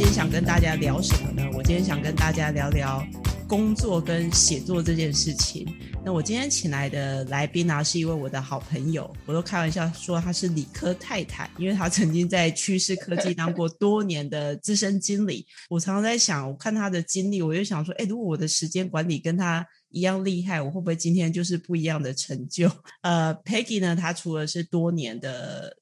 [0.00, 1.46] 今天想跟大家聊什么呢？
[1.52, 3.06] 我今天想跟大家聊聊
[3.46, 5.70] 工作跟写作这件事情。
[6.02, 15.46] 那我今天请来的来宾呢，是一位我的好朋友，我都开玩笑说他是理科太太，因为他曾经在趋势科技当过多年的资深经理。
[15.68, 22.70] 我常常在想，我看他的经历，我就想说，哎，如果我的时间管理跟他一样厉害，我会不会今天就是不一样的成就？
[23.02, 25.76] 呃，Peggy 呢，他除了是多年的。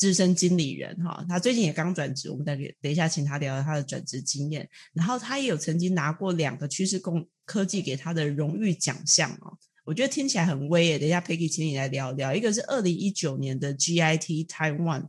[0.00, 4.66] 资深经理人哈，他最近也刚转职，我们等等一下请他聊聊他的转职经验。
[4.94, 10.98] 然后他也有曾经拿过两个趋势共科技给他的荣誉奖项哦，我觉得听起来很威耶。
[10.98, 15.08] 等一下 Peggy 请你来聊聊，一个是二零一九年的 GIT Taiwan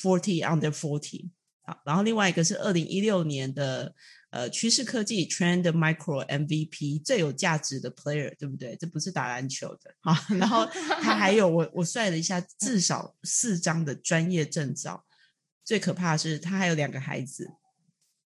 [0.00, 1.30] Forty Under Forty，
[1.62, 3.92] 好，然后另外一个是二零一六年的。
[4.38, 8.76] 呃，趋势科技 Trend Micro MVP 最有价值的 Player，对不对？
[8.76, 10.16] 这不是打篮球的啊。
[10.38, 10.64] 然后
[11.02, 15.04] 他还有我我算了一下，至少四张的专业证照。
[15.64, 17.50] 最可怕的是，他还有两个孩子。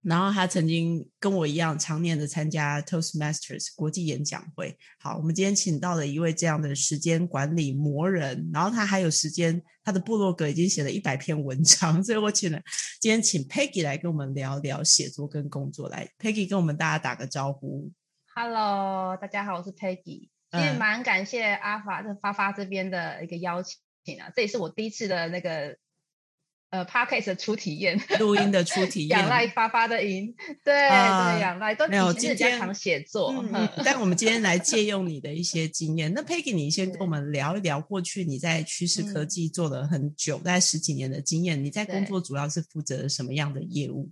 [0.01, 4.77] 然后他曾经跟我一样，常年的参加 Toastmasters 国际演讲会。
[4.97, 8.49] 好，我们今天请到了一位这样的时间管理魔人。
[8.53, 12.01] 然后他还有时间，他的部落格已经写了一百篇文章。
[12.03, 12.57] 所以我请了
[13.01, 15.89] 今天请 Peggy 来跟我们聊聊写作跟工作。
[15.89, 17.91] 来，Peggy 跟我们大家打个招呼。
[18.33, 20.29] Hello，大家好，我是 Peggy。
[20.51, 25.77] 其实蛮感谢阿法这发发这边的一个邀请啊，这也是我第一次的那个。
[26.69, 30.31] 呃，podcast 的初体验， 录音的初体验，仰赖发发的音，
[30.63, 33.43] 对对，仰赖都没有今天常写作。
[33.83, 36.13] 但我们今天来 借用你的一些经验。
[36.13, 41.63] 那 Peggy，你先跟我们聊一聊过去你在趋势科技做了很久，大概十几年的经验。
[41.63, 44.09] 你在工作主要是负责什么样的业务？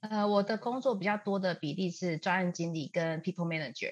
[0.00, 3.90] 呃，我的工作比较多的比例是专案经理跟 people manager。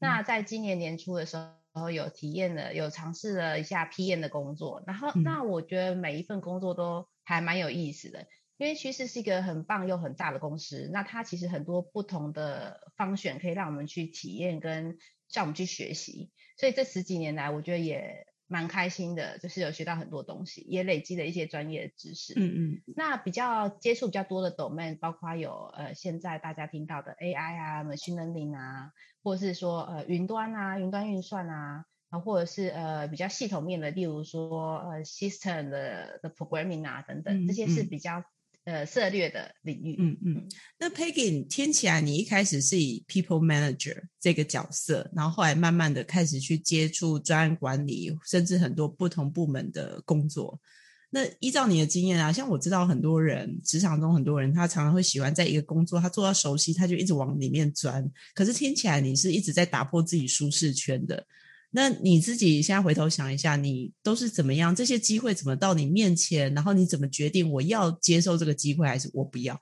[0.00, 1.36] 那在今年年初的时
[1.74, 4.82] 候，有体验了，有尝试了一下 PM 的工作。
[4.84, 14.98] 然后，那我觉得每一份工作都还蛮有意思的，因为趋势是一个很棒又很大的公司，那它其实很多不同的方选可以让我们去体验跟
[15.32, 22.34] 让我们去学习，所以这十几年来，我觉得也蛮开心的，就是有学到很多东西，也累积了一些专业的知识。
[22.36, 22.82] 嗯嗯。
[22.96, 31.86] 那比较接触比较多的 domain，包括有呃现在大家听到的 AI 啊、machine learning 啊，或者是说呃云端啊、云端运算啊。
[32.12, 38.22] 啊，或者是呃比较系统面的，例如说呃 system 的的 programming 啊等等，这些是比较
[38.64, 39.96] 呃策略的领域。
[39.98, 40.46] 嗯嗯。
[40.78, 50.60] 那 Peggy 听起来你一开始是以 people manager 这个角色，然后后来慢慢的开始去接触专案管理，甚至很多不同部门的工作。
[51.08, 58.06] 那依照你的经验啊，像我知道很多人职场中很多人，他常常会喜欢在一个工作，他做到熟悉，他就一直往里面钻。
[58.34, 61.26] 可是听起来你是一直在打破自己舒适圈的。
[61.74, 64.74] 那你自己现在回头想一下，你都是怎么样？
[64.74, 66.52] 这些机会怎么到你面前？
[66.54, 69.58] 然后你怎么决定我要接受这个机会，还是我不要？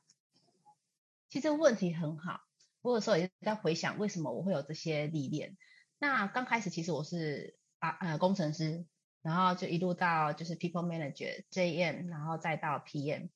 [1.28, 2.40] 其实问题很好，
[2.82, 5.56] 我有时候也在回想，为什么我会有这些历练。
[6.00, 8.84] 那刚开始其实我是啊呃工程师，
[9.22, 13.28] 然后就一路到就是 people manager JM，然后再到 PM。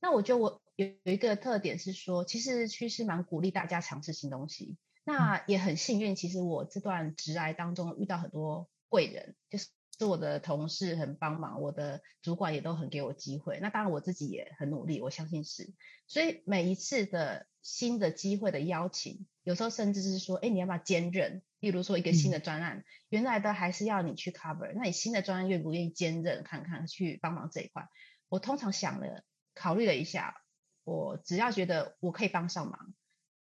[0.00, 4.78] 那我觉得我有有一个特点是说，其实趋势蛮鼓励大家尝试新东西。
[5.04, 9.68] 那也很幸运，其实我这段职涯当中遇到很多贵人，就是
[9.98, 13.60] 是我的同事很帮忙，我的主管也都很给我机会。
[13.60, 15.72] 那当然我自己也很努力，我相信是。
[16.06, 21.42] 所以每一次的新的机会的邀请，有时候甚至是说，哎，你要不要兼任？
[21.60, 27.88] 例如说一个新的专案，原来的还是要你去 cover，那你新的专案愿不愿意兼任看看，去帮忙这一块？
[28.28, 29.22] 我通常想了，
[29.54, 30.42] 考虑了一下，
[30.82, 32.94] 我只要觉得我可以帮上忙，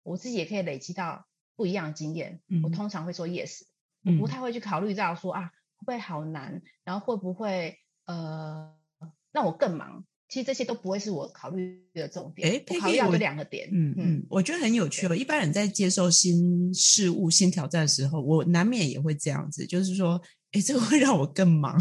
[0.03, 1.28] 我自己也可以累积到。
[1.59, 3.63] 不一样的经验，我通常会说 yes，
[4.05, 8.73] 我不太会去考虑到说啊会不会好难，然后会不会呃
[9.33, 12.49] 让我更忙，其实这些都不会是我考虑的重点。
[12.49, 15.13] 哎，考虑到这两个点，嗯嗯，我觉得很有趣哦。
[15.13, 20.21] 一般人在接受新事物、新挑战的时候，我难免也会这样子，就是说，
[20.53, 21.77] 哎，这个会让我更忙，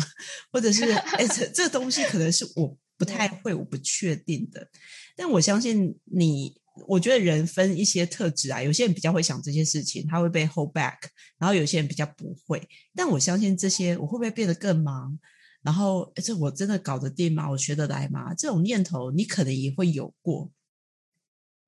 [0.51, 4.69] 或者是哎，这这东西可能是我不太会、我不确定的，
[5.15, 6.58] 但我相信你。
[6.87, 10.97] 我觉得人分一些特质啊，有些人比较会想这些事情，他会被 hold back，
[11.39, 12.63] 然后有些人比较不会。
[12.95, 15.19] 但我相信这些，我会不会变得更忙？
[15.63, 17.51] 然后这我真的搞得定吗？
[17.51, 18.33] 我学得来吗？
[18.35, 20.51] 这种念头你可能也会有过，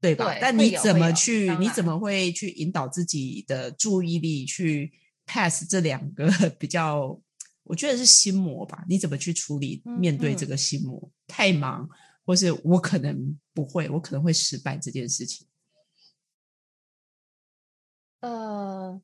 [0.01, 0.37] 对吧？
[0.41, 1.51] 但你怎么去？
[1.59, 4.93] 你怎么会去引导自己的注意力去
[5.27, 7.21] pass 这两个 比较？
[7.65, 8.85] 我觉得是心魔吧？
[8.89, 11.11] 你怎么去处理面对这个心魔？
[11.29, 11.89] 太忙。
[12.25, 15.47] 或是我可能不会，我可能会失败这件事情。
[18.21, 19.01] 呃，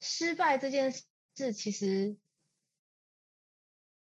[0.00, 2.16] 失败这件事其实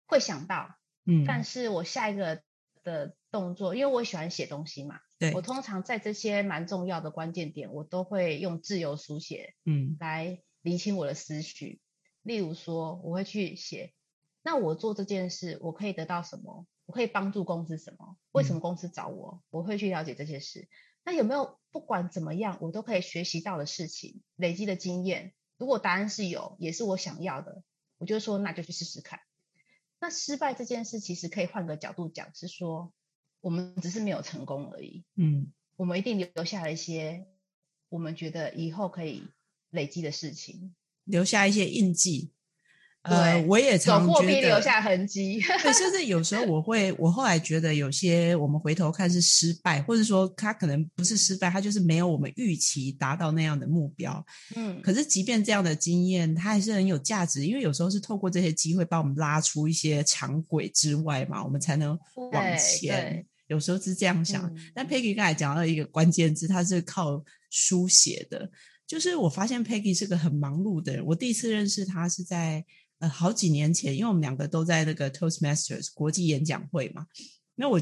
[0.07, 0.75] 会想到，
[1.05, 2.41] 嗯，但是我下一个
[2.83, 11.79] 的动作，因为我喜欢写东西嘛，对我通常在这些蛮重要的关键点，我都会用自由书写嗯来理清我的思绪。
[12.23, 13.93] 例如说，我会去写，
[14.41, 16.65] 那我做这件事，我可以得到什么？
[16.85, 18.17] 我可以帮助公司什么？
[18.31, 19.43] 为什么公司找我？
[19.49, 20.67] 我会去了解这些事。
[21.03, 25.33] 那有没有不管怎么样，我都可以学习到的事情，累积的经验？
[25.57, 27.63] 如果答案是有，也是我想要的，
[27.97, 29.19] 我就说那就去试试看。
[29.99, 32.93] 那失败这件事，其实可以换个角度讲，是说
[33.41, 35.05] 我们只是没有成功而已。
[35.15, 37.27] 嗯我们一定留下了一些
[37.89, 39.27] 我们觉得以后可以
[39.69, 40.75] 累积的事情。
[41.03, 42.31] 留下一些印记。
[43.05, 45.39] 呃，我也走常觉得留下痕迹。
[45.39, 54.25] 对，甚至有时候我会，我后来觉得有些我们回头看是失败，或者说他可能不是失败，他就是没有我们预期达到那样的目标。
[54.55, 61.97] 嗯，可是即便这样的经验，它还是很有价值，因为有时候是透过这些机会把我们拉出一些常轨之外嘛，我们才能
[62.31, 63.25] 往前对。
[63.47, 64.47] 有时候是这样想。
[64.47, 68.49] 嗯但 Peggy 刚才讲到一个关键字，它是靠书写的。
[68.87, 71.05] 就是我发现 Peggy 是个很忙碌的人。
[71.05, 72.63] 我第一次认识他是在
[72.99, 77.05] 呃好几年前，因为我们两个都在那个 Toastmasters 国际演讲会嘛。
[77.55, 77.81] 那我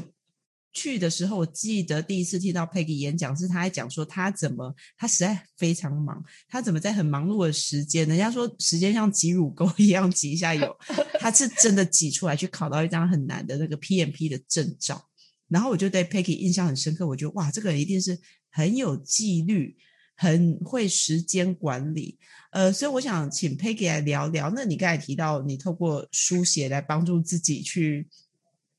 [0.72, 10.76] 去的时候，我记得第一次听到 Peggy 演讲是他在讲说他怎么，他实在非常忙，他怎么在很忙碌的时间，人家说时间像挤乳沟一样挤一下有，
[11.20, 15.08] 他是真的挤出来去考到一张很难的那个 PMP 的证照。
[15.46, 18.18] 然后我就对 Peggy 印象很深刻，我觉得哇，这个人一定是
[18.50, 19.76] 很有纪律，
[20.16, 22.18] 很会时间管理。
[22.50, 24.50] 呃，所以我想请 Peggy 来聊聊。
[24.50, 28.08] 那你刚才提到你透过书写来帮助自己去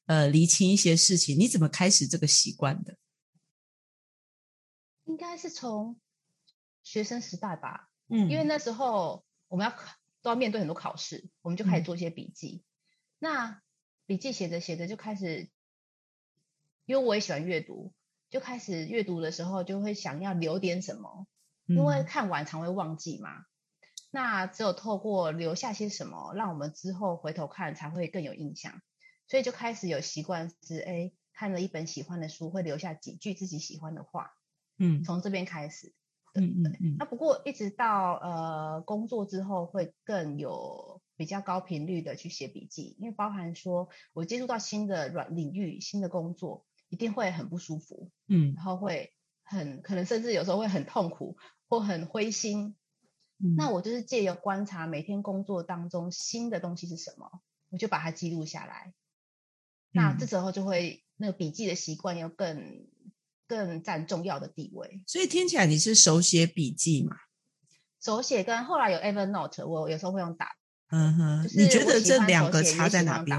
[0.05, 2.97] 呃厘清一些事情，你怎么开始这个习惯的？
[5.03, 5.99] 应该是从
[6.83, 12.63] 学生时代吧，嗯因为那时候我们要考都要面对很多考试，我们就开嗯始做一些笔记。
[13.19, 13.61] 那
[14.05, 15.49] 笔记写着写着就开始，
[16.85, 17.93] 因为我也喜欢阅读，
[18.35, 21.25] 就开始阅读的时候就会想要留点什么，
[21.67, 23.45] 因为嗯看完常会忘记嘛。
[24.11, 28.81] 那只有透过留下些什么，让我们之后回头看才会更有印象。
[29.25, 34.31] 所以就开始有习惯是，哎，看了一本喜欢的书，会留下几句自己喜欢的话，
[34.79, 35.93] 嗯从这边开始。
[36.33, 51.37] 嗯嗯嗯那不过一直到呃工作之后，会更有比较高频率的去写笔记，因为包含说我接触到新的软领域、新的工作，一定会很不舒服，嗯然后会很可能甚至有时候会很痛苦
[51.67, 52.75] 或很灰心。
[53.37, 58.93] 嗯，那我就是借由观察每天工作当中新的东西是什么，我就把它记录下来。
[59.91, 62.88] 那嗯这时候就会那个笔记的习惯要更
[63.47, 65.03] 更占重要的地位。
[65.05, 67.17] 所以听起来你是手写笔记嘛？
[68.01, 70.55] 手写跟后来有 Evernote，我有时候会用打。
[70.89, 73.38] 嗯哼，就是你觉得这两个差在哪边？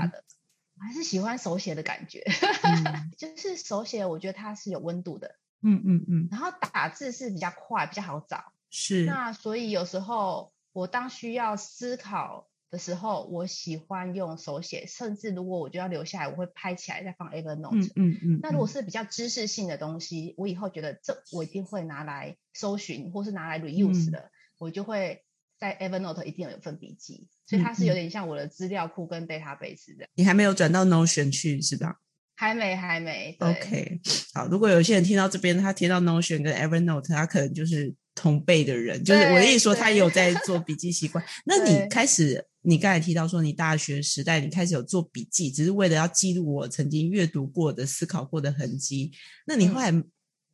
[0.80, 2.22] 还是喜欢手写的感觉，
[2.62, 8.52] 嗯 就是手写，我觉得它是有温度的，嗯嗯嗯，然后打字是比较快，比较好找。
[8.70, 17.86] 是那所以有时候我当需要思考的时候，我喜欢用手写，甚至如果我就要留下来，我会拍起来再放 Evernote。
[17.86, 18.40] 嗯嗯嗯。
[18.42, 25.24] 那如果嗯是比较知识性的东西，我以后觉得这我一定会拿来搜寻，或是拿来 reuse 嗯的，我就会
[25.58, 30.06] 在 Evernote 一定有一份笔记，所以它是嗯有点像我的资料库跟 database 的。
[30.14, 31.96] 你还没有转到 Notion 去是吧
[32.38, 33.34] 还没，还没。
[33.40, 33.98] ？OK，
[34.34, 41.24] 好，如果有些人听到这边，他听到 Notion 跟 Evernote，他可能就是同辈的人，就是我的意思说，他也有在做笔记习惯。
[41.46, 49.12] 那你对开始，你刚才提到说，你大学时代你开始有做笔记，只是为了要记录我曾经阅读过的、思考过的痕迹。
[49.46, 49.90] 那你后来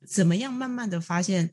[0.06, 1.50] 怎么样慢慢的发现，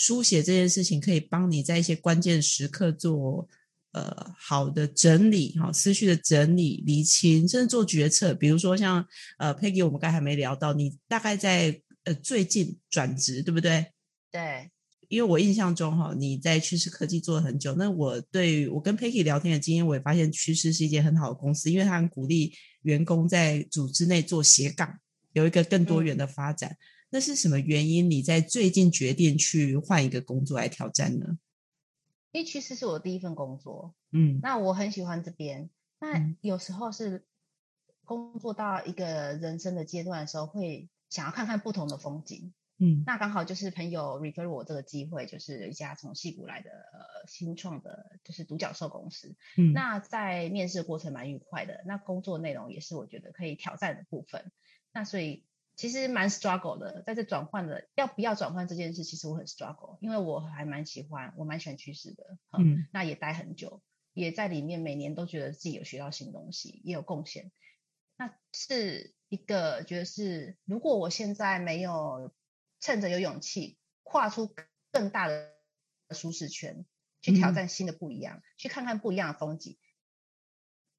[0.00, 3.46] 书写这件事情可以帮你在一些关键时刻做
[3.92, 8.32] 呃好的整理，哈、思绪的整理、理清，甚至做决策。
[8.32, 13.92] 比如说像呃 Peggy，我们刚才还没聊到，你大概在呃最近转职，对不对？
[14.32, 14.70] 对，
[15.08, 17.74] 因为我印象中哈，你在趋势科技做了很久。
[17.74, 22.54] 那我对于我跟 Peggy 聊天的经验，我也发现趋势是一间很好的公司，因为它很鼓励
[22.84, 24.98] 员工在组织内做斜杠，
[25.34, 26.74] 有一个更多元的发展。
[27.10, 28.08] 那是什么原因？
[28.10, 31.38] 你在最近决定去换一个工作来挑战呢？
[32.32, 35.68] 因为其实是我第一份工作，嗯那我很喜欢这边。
[35.98, 37.26] 那嗯有时候是
[38.04, 42.54] 工作到一个人生的阶段的时候，会想要看看不同的风景。
[42.78, 49.34] 嗯那刚好就是朋友 refer 我这个机会，就是一家从戏谷来的呃新创的，就是独角兽公司。
[49.58, 54.50] 嗯，那在面试过程蛮愉快的，那工作内容也是我觉得可以挑战的部分。
[54.92, 55.44] 那所以
[55.80, 63.80] 其实蛮 struggle 的，在这转换的要不要转换这件事，其实我很 struggle，因为我还蛮喜欢，我蛮喜欢趋势的，嗯，嗯那也待很久，
[64.12, 67.50] 也在里面每年都觉得自己有学到新东西，也有贡献。
[68.18, 72.30] 那是一个觉得是，如果我现在没有
[72.78, 74.54] 趁着有勇气跨出
[74.92, 75.50] 更大的
[76.10, 76.84] 舒适圈，
[77.22, 79.78] 去挑战新的不一样，去看看不一样的风景，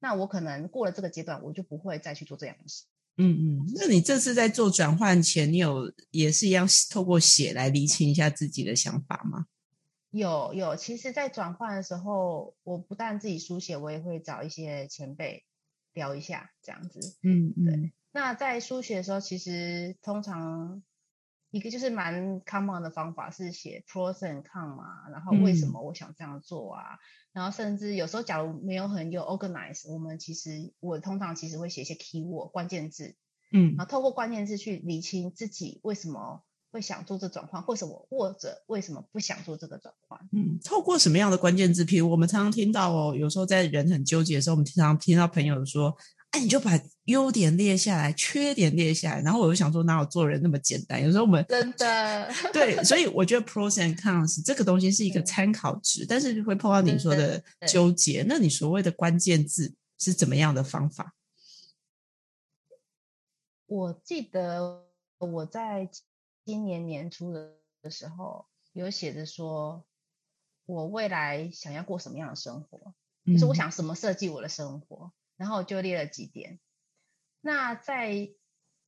[0.00, 2.86] 那我可能过了这个阶段，我就不会再去做这样的事。
[3.18, 9.46] 嗯嗯，那你这次在做转换前，你有也是一样透过写来厘清一下自己的想法吗？
[10.10, 15.44] 有有，其实，在转换的时候，我不但自己书写，我也会找一些前辈
[15.94, 17.00] 聊一下，这样子。
[17.22, 17.64] 嗯嗯。
[17.64, 17.92] 对。
[18.12, 20.82] 那在书写的时候，其实通常
[21.52, 26.98] 一个就是蛮 common 的方法是写 pros and cons 嘛，然后为什么我想这样做啊？
[27.32, 33.14] 然后甚至有时候假如没有很有 organize，我们其实我通常其实会写一些 keyword 关键字，
[33.52, 40.18] 嗯，然后透过关键字去理清自己为什么会想做这转换，或什么或者为什么不想做这个转换。
[40.32, 41.84] 嗯，透过什么样的关键字？
[41.84, 45.94] 譬如我们常常听到哦，有时候在人很纠结的时候，我们常常听到朋友说。
[46.32, 46.72] 哎，你就把
[47.04, 51.02] 优点列下来，缺点列下来，然后我就想说，哪有做人那么简单？
[51.02, 58.24] 有时候我们真的对，所以我觉得 pros and cons 这个东西是一个参考值，但是会碰到你说的纠结。
[58.26, 61.14] 那你所谓的关键字是怎么样的方法？
[63.66, 64.86] 我记得
[65.18, 65.90] 我在
[66.46, 69.84] 今年年初的的时候有写着说，
[70.64, 72.94] 我未来想要过什么样的生活，
[73.26, 75.12] 就是我想什么设计我的生活。
[75.42, 76.60] 然后就列了几点。
[77.40, 78.30] 那在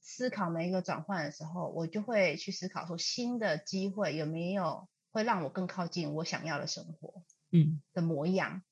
[0.01, 8.63] 思考每一个转换的时候，我就会去思考说，新的机会有没有会让我更靠近我想要的生活，嗯，的模样。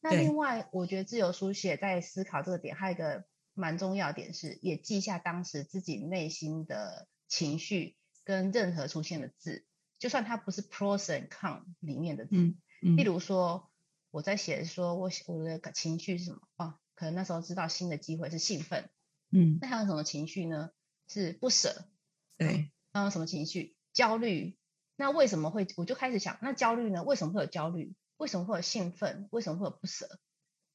[0.00, 9.66] 那另外，我觉得自由书写在思考这个点，还有一个蛮重要点是，也记下当时自己内心的情绪跟任何出现的字，
[9.98, 12.36] 就算它不是 pros and cons 里面的字，
[12.80, 13.68] 例如说
[14.12, 16.78] 我在写说我我的情绪是什么啊？
[16.96, 18.90] 可能那时候知道新的机会是兴奋，
[19.30, 20.70] 嗯，那还有什么情绪呢？
[21.06, 21.86] 是不舍，
[22.36, 23.76] 对，还有什么情绪？
[23.92, 24.56] 焦虑。
[24.96, 25.68] 那为什么会？
[25.76, 27.04] 我就开始想，那焦虑呢？
[27.04, 27.94] 为什么会有焦虑？
[28.16, 29.28] 为什么会有兴奋？
[29.30, 30.18] 为什么会有不舍？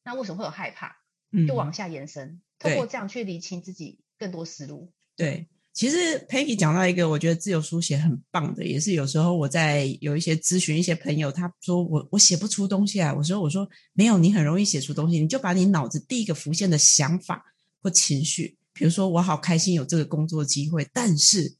[0.04, 1.02] 那为什么会有害怕？
[1.48, 4.94] 就往下延伸，透过这样去理清自己更多思路。
[5.16, 5.50] 对。
[5.74, 17.42] 其实 Peggy 讲到一个我觉得自由书写很棒的，也是有时候我在有一些咨询一些朋友，他说我我写不出东西来，我说我说没有，你很容易写出东西，你就把你脑子第一个浮现的想法
[17.82, 21.56] 或情绪，比如说我好开心有这个工作机会，但是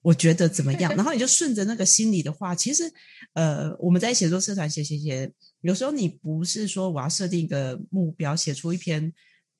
[0.00, 2.84] 我觉得怎么样， 然后你就顺着那个心里的话，其实
[3.32, 5.28] 呃我们在写作社团写写写，
[5.62, 9.12] 有时候你不是说我要设定一个目标，写出一篇。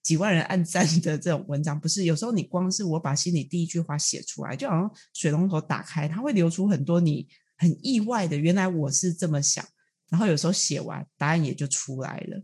[0.06, 9.66] 几万人按赞的这种文章，不是有时候你光是我把心里第一句话写出来，就好像水龙头打开，它会流出很多你很意外的，原来我是这么想。
[10.08, 12.40] 然后有时候写完，答案也就出来了。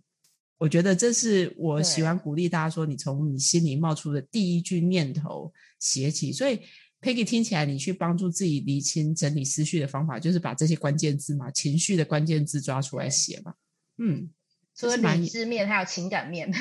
[0.58, 6.32] 我觉得这是我喜欢鼓励大家说，你从你心里冒出的第一句念头写起。
[6.32, 6.58] 所以
[7.00, 13.54] Peggy 听起来，你去帮助自己理清整理思绪的方法，就是把这些关键字嘛，情绪的关键字抓出来写嘛。
[13.98, 14.28] 嗯，
[14.74, 16.52] 除了理智面，还有情感面。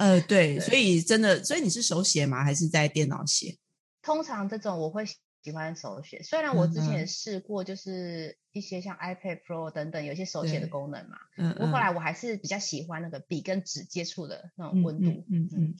[0.00, 2.42] 呃，对，所以真的，所以你是手写吗？
[2.42, 3.58] 还是在电脑写？
[4.00, 11.18] 通常这种我会喜欢手写，虽然我之前也试过，就是一些像 iPad Pro 等等有些手写的功能嘛。
[11.36, 11.52] 嗯。
[11.52, 15.10] 不过后来我还是比较喜欢那个笔跟纸接触的那种温度。
[15.30, 15.74] 嗯嗯。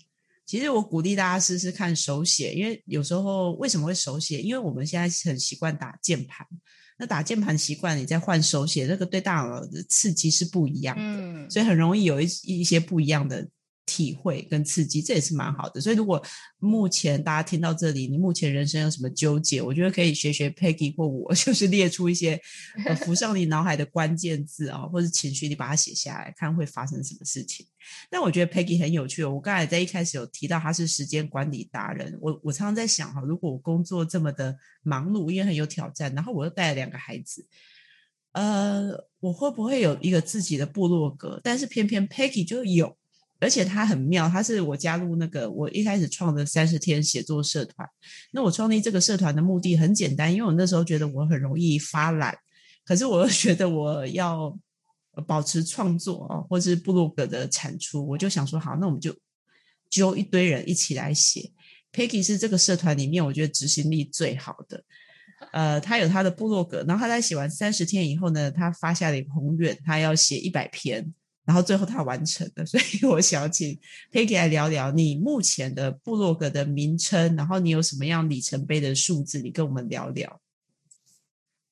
[0.44, 4.42] 其实我鼓励大家试试看手写，因为有时候为什么会手写？
[4.42, 6.46] 因为我们现在很习惯打键盘，
[6.98, 13.48] 那打键盘习惯，你再换手写，那个对大脑的刺激是不一样的，嗯，所以很容易有一一些不一样的。
[13.90, 15.80] 体会跟刺激，这也是蛮好的。
[15.80, 16.22] 所以，如果
[16.60, 22.40] 目前大家听到这里，你目前人生有什么纠结，我觉得可以学学 Peggy 或我， 就是列出一些
[23.04, 27.66] 浮上你脑海的关键字啊，或者情绪，你把它写下来，看会发生什么事情。
[28.08, 29.24] 但我觉得 Peggy 很有趣。
[29.24, 32.16] 我刚才在一开始有提到，他是时间管理达人。
[32.20, 37.44] 我我常常在想哈，如果我工作这么的忙碌，因为很有挑战，然后我又带了两个孩子，
[38.32, 41.40] 呃，我会不会有一个自己的部落格？
[41.42, 42.96] 但是偏偏 Peggy 就有。
[43.40, 47.88] 而且他很妙，他是我加入那个我一开始创的三十天写作社团。
[48.32, 52.36] 那我创立这个社团的目的很简单，因为我那时候觉得我很容易发懒，
[52.84, 54.54] 可是我又觉得我要
[55.26, 59.16] 保持创作啊，或是部落格的产出，我就想说好，那我们就
[59.88, 61.50] 揪一堆人一起来写。
[61.92, 64.84] Peggy 是这个社团里面我觉得执行力最好的，
[65.52, 71.14] 呃，他有他的部落格，然后他在写完三十天以后呢，他发下了一个宏愿，他要写一百篇。
[71.50, 73.76] 然后最后他完成了，所以我想请
[74.12, 80.40] Peggy 来聊聊你目前的部落格的名称，然后你有什么样里程碑的数字，你跟我们聊聊。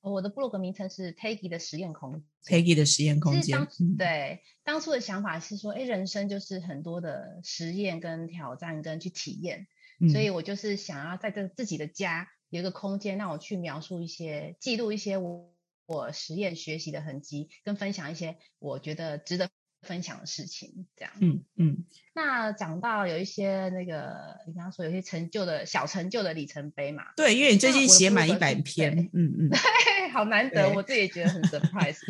[0.01, 3.69] 我的部落格名称是 Peggy 的实验空，Peggy 的实验空间。
[3.97, 9.69] 对，当初的想法是说，哎，人生就是很多的实验跟挑战跟去体验。
[10.11, 15.53] 所以我就是想要在这自己的家有一个空间，让我去描述一些、记录一些我
[15.87, 19.49] 我实验学习的痕迹，跟分享一些我觉得值得
[19.83, 20.87] 分享的事情。
[20.97, 21.85] 这样，嗯嗯。
[22.15, 27.05] 那讲到有一些那个，你刚刚说有些成就的小成就的里程碑嘛？
[27.17, 29.51] 对，因为你最近写满一百篇，嗯嗯，
[30.13, 31.99] 好难得，我自己也觉得很 surprise。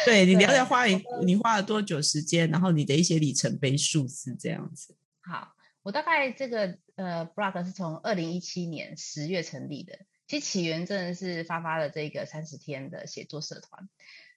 [0.06, 4.96] 对你聊聊花你你花了多久时间，然后你的一些里程碑数字这样子。
[5.20, 13.90] 好，我大概这个呃 blog 是从二零一七年十月成立的，其实起源真的是发发的这个三十天的写作社团。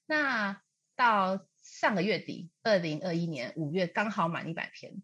[0.06, 0.62] 那
[0.98, 5.02] 到上个月底，二零二一年五月刚好满一百篇。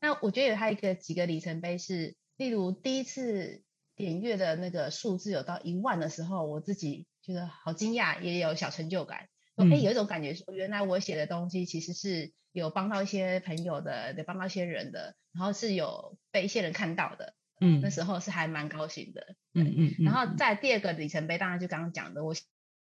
[0.00, 3.62] 那我觉得有它一个几个里程碑是，例如第一次
[3.96, 9.28] 点阅的那个数字有到一万的时候，我自己觉得好惊讶，也有小成就感。
[9.56, 17.34] 哎，有一种感觉说，原来我写的东西其实是有帮到一些朋友的，得帮到一些人的，然后是有被一些人看到的。
[17.58, 19.34] 嗯，那时候是还蛮高兴的。
[19.54, 19.94] 嗯嗯。
[20.04, 22.34] 然后在第二个里程碑，当然就刚刚讲的，我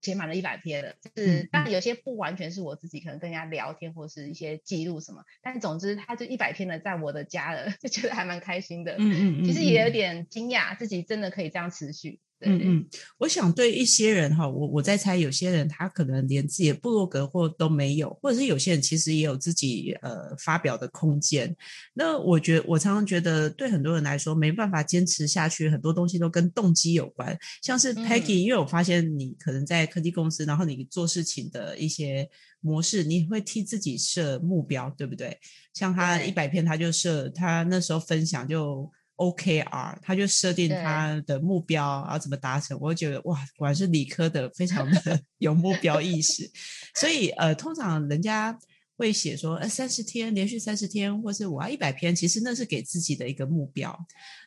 [0.02, 0.94] 写满了一百篇了。
[1.16, 5.24] 是，当然有些不完全是我自己，可能跟人家聊天或是一些记录什么。
[5.42, 8.94] 但总之，他就一百篇的在我的家了， 就觉得还蛮开心的。
[8.98, 9.46] 嗯嗯嗯。
[9.46, 12.20] 其实也有点惊讶，自己真的可以这样持续。
[12.42, 12.86] 嗯嗯，
[13.18, 21.54] 我想对一些人哈，我我在猜，有些人他可能连自己的部落格或都没有，或者是有些人其实也有自己呃发表的空间。
[21.94, 27.38] 那我觉得，我常常觉得，对很多人来说，没办法坚持下去，很多东西都跟动机有关。
[27.62, 32.30] 像是 Peggy，因为我发现你可能在科技公司，然后你做事情的一些
[32.62, 35.38] 模式，你会替自己设目标，对不对？
[35.74, 38.90] 像他一百篇，他就设，他那时候分享就。
[39.20, 42.78] OKR，他就设定他的目标，然后怎么达成。
[42.80, 46.50] 我觉得哇，果然是理科的，非常的 有目标意识。
[46.96, 48.58] 所以呃，通常人家
[48.98, 53.98] 会写说，呃，三十天连续三十天，或是我要一百篇，其实那是给自己的一个目标。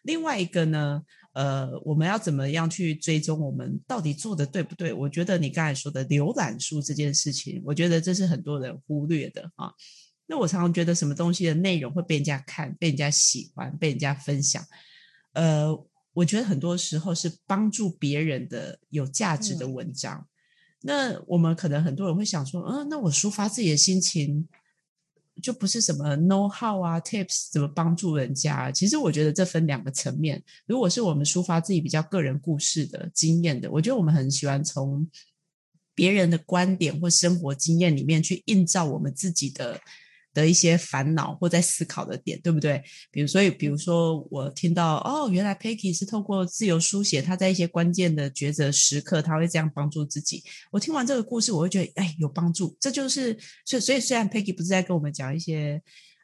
[0.05, 1.03] 另外一个呢，
[1.35, 4.92] 呃，我们要怎么样去追踪我们到底做的对不对？
[4.92, 9.70] 我觉得你刚才说的浏览数这件事情，我觉得这是很多人忽略的啊。
[10.33, 14.64] 那我常常觉得什么东西的内容会被人家看、被人家喜欢、被人家分享，
[15.35, 15.68] 呃，
[16.14, 20.27] 我觉得很多时候是帮助别人的有价值的文章。
[20.81, 24.49] 那我们可能很多人会想说，嗯，那我抒发自己的心情，
[25.42, 28.73] 就不是什么 know how 啊、tips 怎么帮助人家。
[28.73, 30.42] 其实我觉得这分两个层面。
[30.64, 35.07] 如果是我们抒发自己比较个人故事的经验的，我觉得我们很喜欢从
[35.95, 39.79] 别人的观点或生活经验里面去映照我们自己的。
[40.35, 42.83] 的一些烦恼或在思考的点，对不对？
[43.11, 50.42] 比如，所以，比如说，我听到哦，原来 Peggy 是透过自由书写，他在一些关键的抉择时刻，他会这样帮助自己。
[50.71, 52.77] 我听完这个故事，我会觉得，哎，有帮助。
[52.81, 55.83] 这就是，所以，所以，虽然 Peggy 不是在跟我们讲一些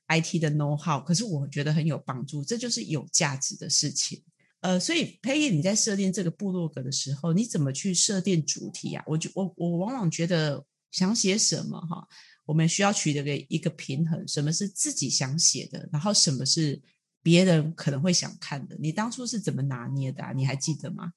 [0.08, 2.42] IT 的 know how，可是我觉得很有帮助。
[2.44, 4.22] 这就是有价值的事情。
[4.60, 9.04] 呃，所以 Peggy 你在设定这个部落格的时候，你怎么去设定主题啊？
[9.06, 12.08] 我就我我往往觉得想写什么哈。
[12.48, 16.80] 我们需要取得个一个平衡，什么是自己想写的，然后什么是
[17.22, 18.74] 别人可能会想看的。
[18.80, 20.24] 你当初是怎么拿捏的？
[20.34, 21.12] 你还记得吗？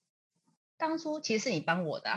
[0.75, 2.09] 当初其实是你帮我的，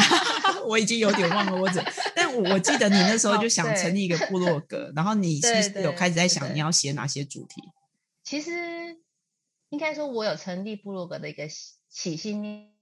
[0.66, 7.60] 我已经有点忘了我怎，但我我记得你那时候就想成立一个部落格，然后你是有开始在想你要写哪些主题。
[8.24, 8.50] 其实
[9.68, 11.46] 应该说，我有成立部落格的一个
[11.90, 12.72] 起心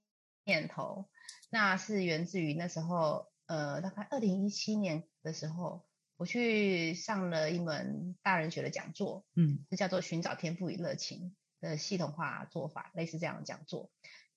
[0.45, 1.07] 念头，
[1.51, 3.34] 那是源自于那时候。
[3.47, 5.85] 呃，大概二零一七年的时候，
[6.17, 13.91] 我去上了一门大人学的讲座，嗯，是叫做“寻找天赋与热情”的系统化做法，类似这样的讲座。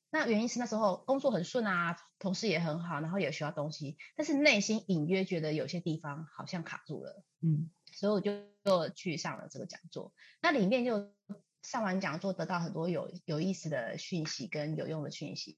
[0.09, 8.31] 那原因是那时候工作很顺啊，同事也很好，然后也学到东西，但是内心隐约觉得有些地方好像卡住了，嗯，所以我就
[8.63, 10.13] 就去上了这个讲座。
[10.41, 11.13] 那里面就
[11.61, 15.57] 上完讲座，得到很多有有意思的讯息跟有用的讯息。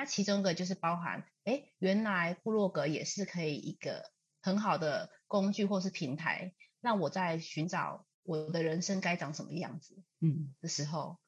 [0.00, 4.10] 那其中一个就是包含，哎，原来部落格也是可以一个
[4.40, 11.18] 很好的工具或是平台，让我在寻找我的人生该长什么样子，嗯的时候，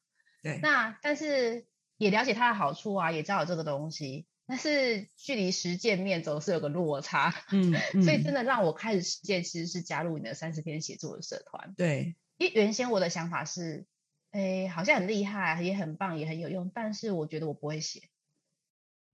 [0.41, 0.59] 对。
[0.63, 7.71] 那但是也了解它的好处啊，也知道有这个东西，但是距离实践面总是有个落差，嗯。
[8.01, 11.75] 所以真的让我开始实践，其实是加入你的三十天写作的社团。
[11.77, 13.85] 对，因为原先我的想法是，
[14.31, 18.09] 哎，好像很厉害，也很棒，也很有用，但是我觉得我不会写。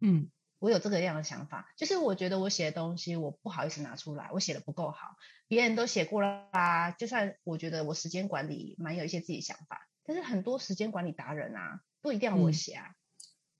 [0.01, 5.15] 嗯，我有这个样的想法，就是我觉得我写的东西我不好意思拿出来，我写的不够好，
[5.47, 6.91] 别人都写过了啦。
[6.91, 12.95] 就算我觉得我时间管理蛮有一些自己想法，但是很多时间管理达人啊，不一定要我写啊。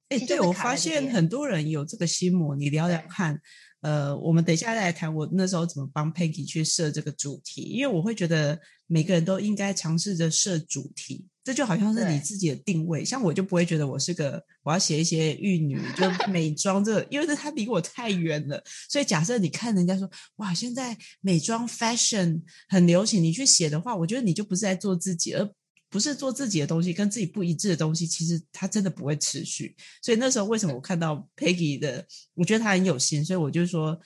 [0.09, 3.39] 哎，对我发现很多人有这个心魔，你聊聊看。
[3.81, 13.05] 呃，我们等一下再来谈我那时候怎么帮 Peggy 去设这个主题，因为我会觉得每个人都应该尝试着设主题，这就好像是你自己的定位。
[13.05, 18.61] 像我就不会觉得我是个我要写一些玉女就 美妆这，因为这它离我太远了。
[18.89, 25.49] 所以假设你看人家说哇，现在美妆 fashion 很流行，你去写的话，我觉得你就不是在做自己，而。
[25.89, 29.75] 不是做自己的东西，跟自己不一致的东西，其实它真的不会持续。
[30.03, 33.99] 所以那时候为什么我看到 Peggy 的，我觉得他很有心，所以我就说，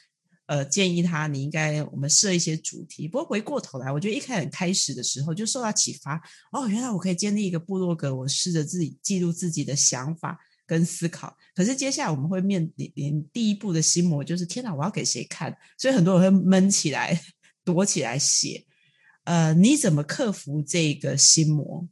[0.45, 3.07] 呃，建议他你应该我们设一些主题。
[3.07, 6.15] 不过回过头来，我觉得一开始开始的时候就受到启发，
[6.51, 11.35] 哦，原来我可以建立一个部落格，我试着自己记录自己的想法跟思考。
[11.53, 15.53] 可是接下来我们会面临第一步的心魔，就是天哪，我要给谁看？
[15.77, 17.21] 所以很多人会闷起来，
[17.65, 18.65] 躲起来写。
[19.23, 21.87] 呃，你怎么克服这个心魔？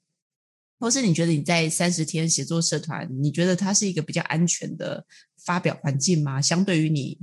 [0.80, 5.06] 或是你觉得你在三十天写作社团，你觉得它是一个比较安全的
[5.38, 6.42] 发表环境吗？
[6.42, 7.20] 相对于你，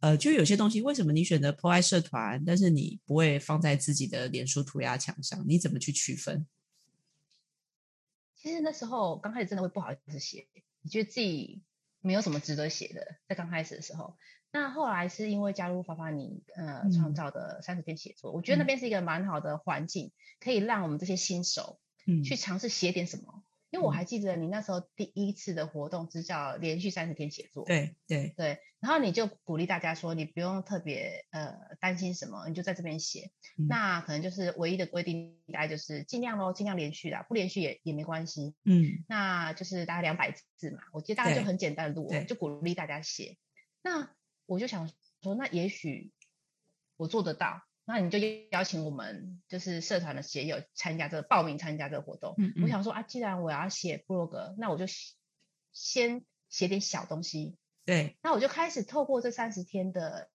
[0.00, 5.42] 呃，就有些东西，为什么你选择破坏社团，但是你不会放在自己的脸书涂鸦墙上？
[5.48, 6.46] 你怎么去区分？
[8.36, 10.46] 其实那时候刚开始真的会不好意思写，
[10.82, 11.62] 你觉得自己
[12.02, 14.16] 没有什么值得写的，在刚开始的时候。
[14.52, 21.80] 那后来是因为加入法法你呃创造的三十天写作，我觉得那边是一个蛮好的环境，可以让我们这些新手
[22.24, 23.44] 去尝试写点什么。
[23.70, 33.30] 因为我还记得你那时候第一次的活动是叫连续三十天写作，对对对，然后你就鼓励大家说，你不用特别呃担心什么，你就在这边写。
[33.68, 38.56] 那可能就是唯一的规定，大概就是尽量喽，尽量连续啦，不连续也也没关系。
[38.64, 43.36] 嗯，那就是大概两百字嘛，我记得大概就很简单的录，就鼓励大家写。
[43.82, 44.10] 那
[44.50, 44.90] 我就想
[45.22, 46.10] 说，那也许
[46.96, 48.18] 我做得到，那你就
[48.50, 52.34] 邀请我们就是社团的写友参加这个报名参加这个活动。
[52.60, 54.86] 我想说啊，既然我要写部落格，那我就
[55.72, 57.56] 先写点小东西。
[57.84, 60.28] 对，那我就开始透过这三十天的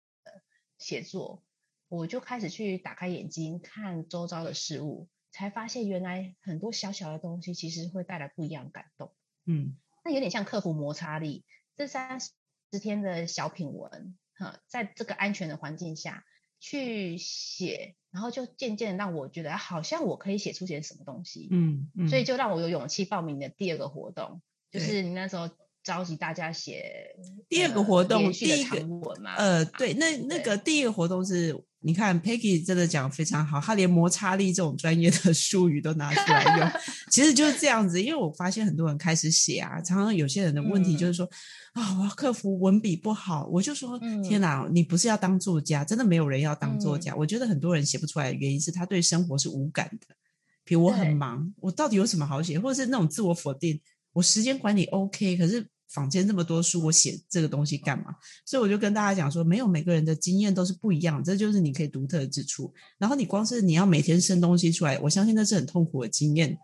[0.78, 1.44] 写作，
[1.90, 9.14] 我就开始去打开眼睛看周遭的事物，才发现原来很多小小的东西其实会带来不一样的感动。
[9.44, 9.76] 嗯，
[10.06, 11.44] 那有点像克服摩擦力。
[11.76, 12.32] 这三十。
[12.72, 16.26] 十天的小品文，哈，在这个安全的环境下
[16.60, 25.50] 去写，然后就渐渐让我觉得好像我可以写出些什么东西，嗯嗯，所以就让我有勇气报名的第二个活动，就是你那时候
[25.86, 27.16] 召集大家写
[27.48, 31.56] 第二个活动，第一个文嘛，呃，对，那那个第一个活动是。
[31.86, 36.72] 你看，Peggy 真的讲非常好，他连摩擦力这种专业的术语都拿出来用，
[37.12, 38.02] 其实就是这样子。
[38.02, 41.30] 因为我发现很多人开始写啊，常常有些人的问题就是说
[41.74, 43.48] 啊，我要克服文笔不好。
[43.52, 47.14] 我就说，天哪，你不是要当作家，真的没有人要当作家。
[47.16, 50.16] 我觉得很多人写不出来的原因是他对生活是无感的。
[50.64, 52.60] 比如我很忙，我到底有什么好写？
[52.60, 53.80] 或者是那种自我否定，
[54.14, 55.68] 我时间管理 OK，可是。
[55.88, 58.16] 坊间这么多书，我写这个东西干嘛？
[58.46, 62.74] 所以我就跟大家讲说，没有每个人的经验都是不一样，这就是你可以独特之处。
[62.98, 66.58] 然后你光是你要每天生东西出来，我相信那是很痛苦的经验，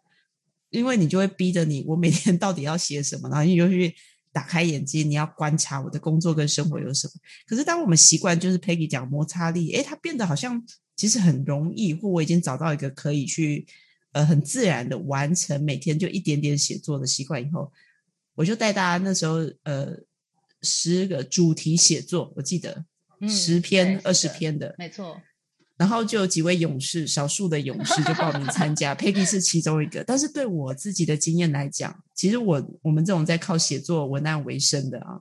[0.70, 3.30] 因为你就会逼着你，我每天到底要写什么？
[3.30, 3.94] 然后你就去
[4.34, 7.14] 打开眼睛，你要观察我的工作跟生活有什么。
[7.48, 10.62] 可是当我们习惯，就是 Peggy 讲摩擦力，诶，它变得好像
[10.96, 13.66] 其实很容易，或我已经找到一个可以去
[14.12, 17.72] 呃很自然的完成每天就一点点写作的习惯以后。
[18.36, 19.98] 我就带大家那时候，呃，
[20.62, 22.86] 十个主题写作，我记得
[23.28, 25.22] 十篇、二十篇的，没错。
[25.78, 30.04] 然后就有几位勇士，少数的勇士就报名参加， Peggy 是其中一个。
[30.04, 35.20] 但是对我自己的经验来讲，其实我我们这种在靠写作文案为生的啊，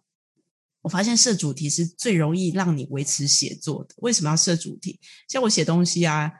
[0.82, 3.94] 我发现设主题是最容易让你维持写作的。
[3.98, 5.00] 为什么要设主题？
[5.28, 6.32] 像我写东西啊。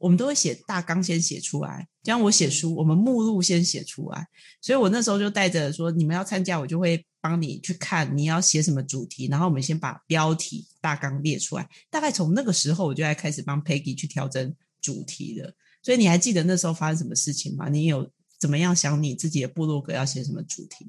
[0.00, 1.88] 我们都会写大纲，先写出来。
[2.08, 4.26] 像我写书，我们目录先写出来。
[4.62, 11.68] 所以我那时候就带着说，你们要参加，我就会帮你去看你要写什么主题，然后我们先把标题大纲列出来。
[11.90, 15.52] 大概从那个时候，我就在开始帮 Peggy 去调整主题了。
[15.82, 17.68] 所以你还记得那时候发生什么事情吗？
[17.68, 20.86] 你有怎么样想你自己的部落格要写什么主题？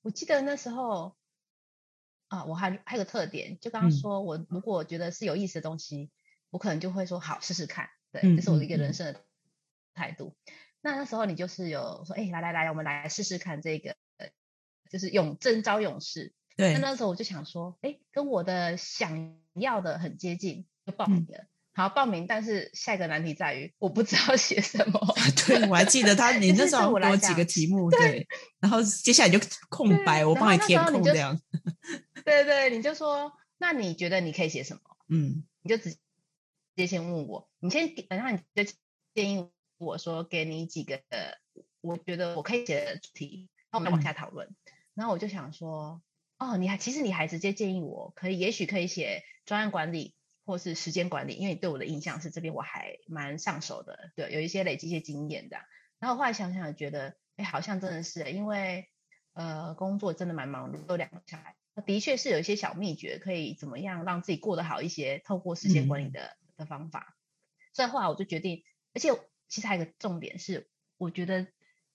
[0.00, 1.14] 我记得那时候
[2.28, 6.08] 啊，我还还有个特点，就刚刚说我如果觉得是有意思的东西，
[6.48, 7.86] 我可能就会说好试试看。
[8.10, 9.20] 对，这是我的一个人生的
[10.00, 10.34] 态度。
[10.80, 13.94] 那那时候你就是有说，哎，来来来，我们来试试看这个，
[14.90, 16.32] 就是勇征招勇士。
[16.56, 21.44] 对，那那时候我就想说，哎，跟我的想要的很接近，就报名了。
[21.74, 24.98] 好，报名，但是下一个难题在于，我不知道 写什么。
[25.46, 28.26] 对，我还记得他， 你那时候给我几个题目，对，
[28.58, 31.38] 然后接下来就空白，我帮你填空这样。
[32.24, 34.80] 对对，你就说，那你觉得你可以写什么？
[35.08, 35.96] 嗯，你就直。
[36.76, 38.72] 接先问我，你先，然后你就
[39.12, 41.02] 建议我说，给你几个
[41.80, 44.54] 我觉得我可以写的主题，然后我们往下讨论。
[44.94, 46.02] 然后我就想说，
[46.38, 50.14] 哦，你还其实你还直接建议我可以，也许可以写专案管理
[50.44, 55.56] 或是时间管理，因为你对我的印象是这边我还蛮上手的，对，有一些累积一些经验的。
[55.98, 58.90] 然后后来想想觉得，哎，好像真的是，因为
[59.32, 67.16] 呃工作真的蛮忙碌，都两个小孩，的确是有一些小秘诀可以怎么样让自己过得好一些，透过时间管理的的方法。
[67.72, 69.10] 所以后来我就决定，而且
[69.50, 71.46] 其实还有个重点是，我觉得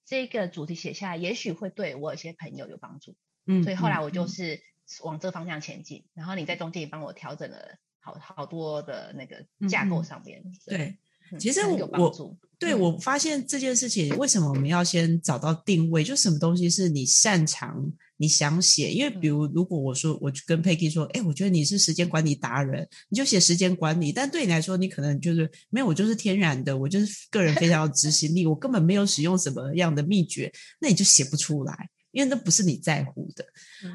[0.06, 3.16] 这个主题写下来，也许会对我有些朋友有帮助。
[3.48, 4.62] 嗯，所以后来我就是
[5.04, 10.44] 往这个方向前进，然后你在中间也帮我调整了好好多的那个架构上面。
[10.66, 10.98] 对，
[11.40, 16.04] 其实我我对我发现这件事情，为什么我们要先找到定位？
[16.04, 17.92] 就什么东西是你擅长？
[18.18, 24.14] 你想写，因为比如如果我说我跟 Peggy 说，哎，我觉得你是时间管理达人，你就写时间管理。
[24.14, 33.46] 但对你来说，你可能就是没有，我就是天然的，我就是个人非常有执行力，我根本没有使用什么样的秘诀，那你就写不出来，因为那不是你在乎的。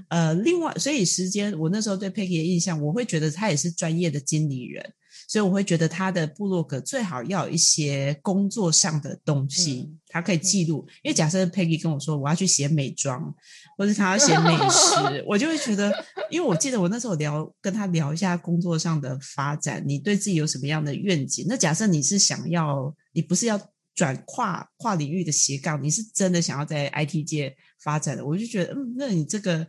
[0.09, 4.93] 呃，另外，所以时间，我那时候对 Peggy 的印象，我会觉得他也是专业的经理人。
[5.31, 10.85] 所以我会觉得他的部落格最好要有一些工作上的东西，他可以记录。
[11.05, 13.33] 因为假设 Peggy 跟我说我要去写美妆，
[13.79, 15.93] 或者他要写美食， 我就会觉得，
[16.31, 21.47] 因为我记得我那时候聊跟他聊一下工作上的发展，你对自己有什么样的愿景？
[21.49, 23.57] 那假设你是想要，你不是要
[23.95, 29.65] 转跨跨领域的斜杠，你是真的想要在 IT 界发展的，我就觉得，嗯，那你这个。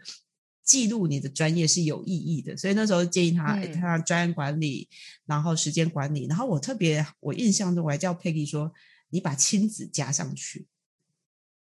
[0.72, 4.88] 记录你的专业是有意义的，所以那时候建议他他专业管理，
[5.26, 8.72] 然后时间管理，然后我特别我印象中我还叫 Peggy 说，
[9.10, 10.68] 你把亲子加上去。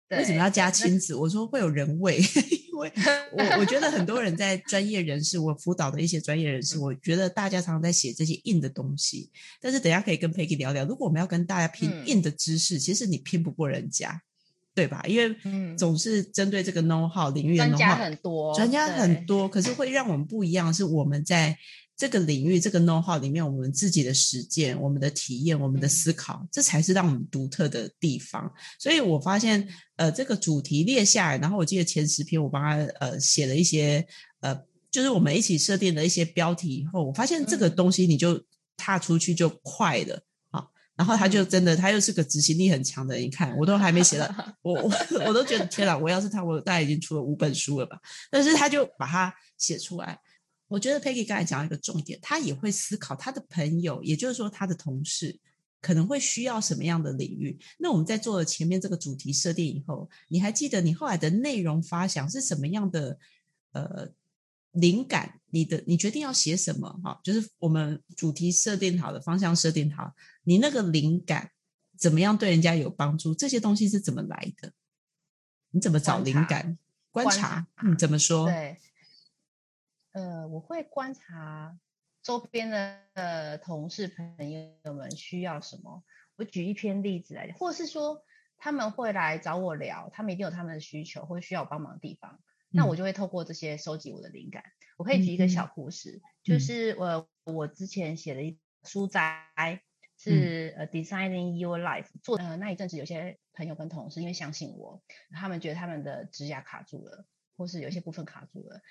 [0.09, 1.15] 为什么要加亲子？
[1.15, 2.17] 我说会有人味，
[2.73, 2.91] 因为
[3.31, 9.29] 我我觉得很多人在专业人士，我辅导的一些专业人士，我觉得大家常常在写这些硬的东西，
[9.61, 14.21] 但是等下可以跟 Peggy 聊聊，如果我们要跟大家拼硬的知识，其实你拼不过人家。
[14.79, 15.03] 对吧？
[15.05, 15.35] 因为
[15.75, 21.57] 总是针对这个 know how 领域的 know how，专家很多，专家很多，可是会让我们不一样，是我们在
[21.97, 28.49] 这个领域这个 know how 里面，我们自己的实践、我们的体验、我们的思考，这才是让我们独特的地方。
[28.79, 34.07] 所以我发现，呃，这个主题列下来，然后我记得前十篇我帮他呃写了一些，
[34.39, 34.57] 呃，
[34.89, 38.41] 就是我们一起设定的一些标题以后，我发现这个东西你就
[38.77, 40.23] 踏出去就快了。
[40.99, 43.23] 然后他就真的，他又是个执行力很强的人。
[43.23, 44.27] 你看，我都还没写到，
[44.61, 44.91] 我我
[45.27, 45.97] 我都觉得天哪！
[45.97, 47.97] 我要是他，我大概已经出了五本书了吧？
[48.29, 50.19] 但是他就把它写出来。
[50.67, 55.39] 我觉得 Peggy 刚才讲一个重点，他也会思考他的朋友，也就是说他的同事
[55.79, 57.57] 可能会需要什么样的领域。
[57.77, 63.17] 那我们在做了前面这个主题设定以后，你还记得你后来的内容发想是什么样的？
[63.71, 64.11] 呃。
[64.71, 66.89] 灵感，你的你决定要写什么？
[67.03, 71.51] 哈，就是我们主题设定好的方向设定好，你那个灵感
[71.97, 73.33] 怎么样对人家有帮助？
[73.33, 74.71] 这些东西是怎么来的？
[75.71, 76.77] 你怎么找灵感？
[77.11, 78.45] 观察，嗯，怎么说？
[78.45, 78.77] 对，
[80.11, 81.75] 呃，我会观察
[82.21, 84.51] 周边的同事朋
[84.83, 86.03] 友们需要什么。
[86.35, 88.23] 我举一篇例子来，或是说
[88.57, 92.39] 他们会来找我聊，他们一定有他们的需求或需要我帮忙的地方。
[92.71, 94.63] 那我就会透过这些收集我的灵感。
[94.97, 99.47] 我可以举一个小故事，就是我我之前写了一书斋，
[100.17, 105.01] 是呃 Designing Your Life 做呃那一阵子，有些朋友跟同事因为相信我，
[105.31, 108.81] 他们觉得他们的指甲卡住了，或是有些部分卡住了，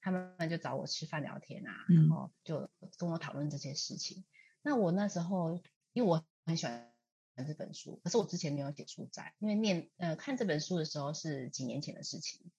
[0.00, 2.68] 他们就找我吃饭聊天啊，然后就
[2.98, 4.24] 跟我讨论这些事情。
[4.62, 6.92] 那我那时候因为我很喜欢
[7.36, 12.50] 这本书，可是我之前没有写书斋，因为念呃看这本书的时候是几年前的事情。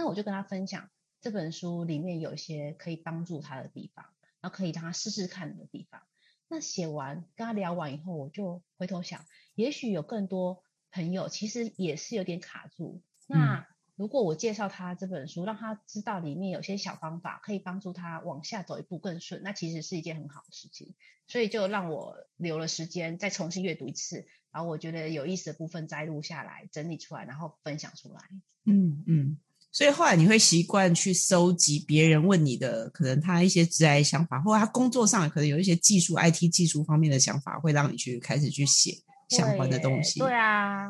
[0.00, 0.88] 那我就跟他分享
[1.20, 4.06] 这本书里面有一些可以帮助他的地方，
[4.40, 6.00] 然后可以让他试试看的地方。
[6.48, 13.02] 那写完跟他聊完以后，我就回头想，也许有更多朋友其实也是有点卡住。
[13.26, 20.94] 那如果我介绍他这本书，让他知道里面有些小方法可以帮助他往下走一步更顺，那其实是一件很好的事情。
[21.26, 28.22] 所以就让我留了时间再重新阅读一次，然后我觉得有意思的部分摘录下来，整理出来，然后分享出来。
[28.64, 29.38] 嗯嗯。
[29.72, 38.92] 所以后来你会习惯去收集别人问你的，可能他一些直癌想法，或者他工作上可能有一些技术、IT 技术方面的想法，会让你去开始去写
[39.28, 40.18] 相关的东西。
[40.18, 40.88] 对啊，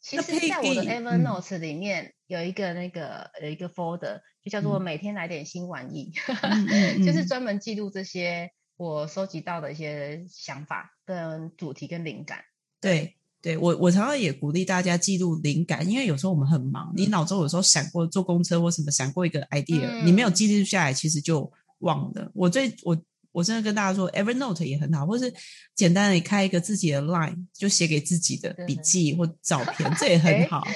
[0.00, 6.12] 其实在我的 Evernote 里面有一个那个有一个 folder，就叫做每天来点新玩意，
[7.04, 12.44] 就是专门记录这些我收集到的一些想法、跟主题、跟灵感。
[12.80, 13.16] 对。
[13.42, 22.30] 对我，我常常也鼓励大家记录灵感，因为有时候我们很忙，你脑中有时候闪过坐公车或什么闪过一个 idea，你没有记录下来，其实就忘了。
[22.34, 22.96] 我最我
[23.32, 25.32] 我真的跟大家说，Evernote 也很好，或是
[25.74, 30.66] 简单的开一个自己的 Line，就写给自己的笔记或照片， 这也很好。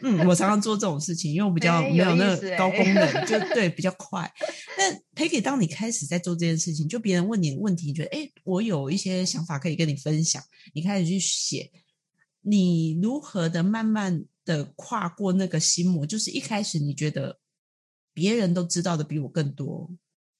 [0.00, 4.32] 嗯，我常常做这种事情，因为我比较没有那个高功能，就对比较快。
[4.78, 11.68] 但 Peggy，当你开始在做这件事情，就别人问你问题，你觉得哎，我有一些想法可以跟你分享，你开始去写，
[12.46, 16.06] 你如何的慢慢的跨过那个心魔？
[16.06, 17.40] 就是一开始你觉得
[18.12, 19.90] 别人都知道的比我更多。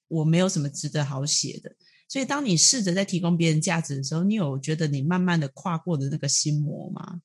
[0.07, 1.75] 我没有什么值得好写的，
[2.07, 7.23] 所以当你试着在提供别人价值的时候，你有觉得你慢慢的跨过的那个心魔吗？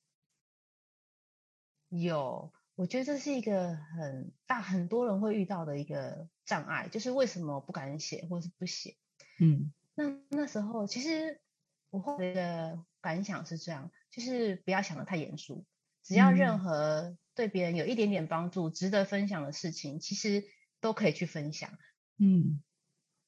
[1.90, 8.96] 有，我觉得这是一个很大很多人会遇到的一个障碍，就是为什么不敢写或是不写？
[9.40, 11.38] 嗯，那那时候其实
[11.90, 15.64] 我后来的感想是这样，就是不要想的太严肃，
[16.02, 20.44] 只要任何对别人有一点点帮助、值得分享的事情，其实
[20.80, 21.70] 都可以去分享。
[22.18, 22.62] 嗯。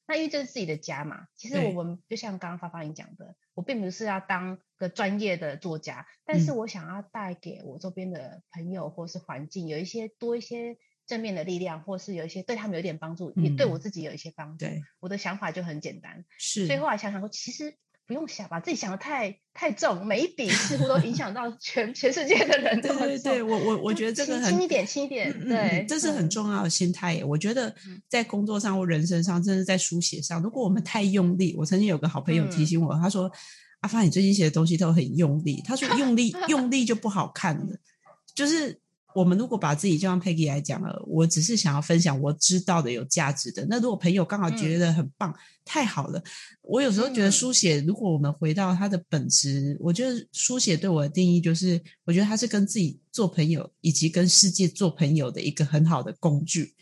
[0.05, 14.65] 那因为这是自己的家嘛，其实我们就像刚刚发发你讲的，我并不是要当个专业的作家，但是我想要带给我周边的朋友或是环境有一些多一些正面的力量，或是有一些对他们有点帮助，也对我自己有一些帮助。
[14.99, 16.67] 我的想法就很简单，是。
[16.67, 17.77] 所以后来想想说，其实。
[18.05, 22.81] 不用想，把自己想的太太重，每一笔似乎都影响到全 全世界的人。
[22.81, 27.23] 对对对，我我我觉得这个轻一点，轻一点，对，这是很重要的心态。
[27.25, 27.73] 我觉得
[28.09, 33.31] 在工作上或人生上，甚至在书写上，如果我们太用力，我曾经有个好朋友提醒我，他说
[33.81, 37.77] ：“阿发，你最近写的东西都很用力。”他说：“用力用力就不好看了。”
[38.35, 38.82] 就是。
[39.15, 43.65] 我们如果把自己就像 Peggy 来讲了，我只是想要分享我知道的有价值的。
[43.69, 46.21] 那如果朋友刚好觉得很棒，太好了。
[46.61, 56.73] 我有时候觉得书写，如果我们回到它的本质，我觉得书写对我的定义就是，我觉得它是跟自己做朋友，以及跟世界做朋友的一个很好的工具。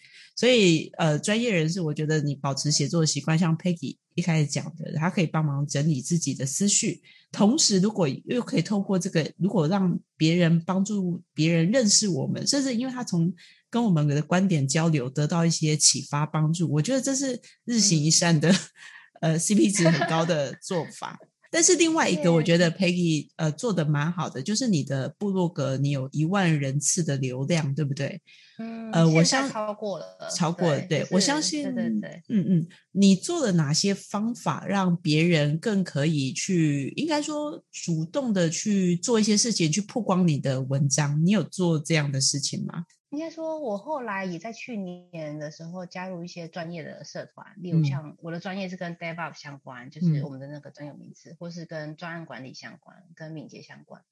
[0.41, 6.99] 所以，呃，专业人士，我觉得你保持写作的习惯，像 Peggy 一开始讲的，他可以帮忙整理自己的思绪。
[7.31, 13.31] 同时，如果又可以透过这个，如果让别人帮助别人认识我们，甚至因为他从
[13.69, 18.51] 跟我们的观点交流得到一些启发帮助，我觉得这是日行一善的，
[19.21, 21.19] 呃，CP 值很高的做法。
[21.51, 28.21] 但是另外一个，我觉得 Peggy 呃做的蛮好的，就是你的部落格，你有一万人次的流量，对不对？
[28.57, 41.19] 嗯，呃，我相超过了，超过了，对我相信，对对对，嗯嗯，你做了哪些方法让别人更可以去，应该说主动的去做一些事情，去曝光你的文章？
[41.25, 42.85] 你有做这样的事情吗？
[43.11, 54.05] 应该说，我后来也在去年的时候加入一些专业的社团，例如像我的专业是跟 DevOps 相关，就是我们的那个专有名词，或是跟专案管理相关、跟敏捷相关。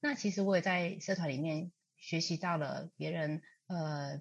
[0.00, 4.20] 那其实我也在社团里面学习到了别人呃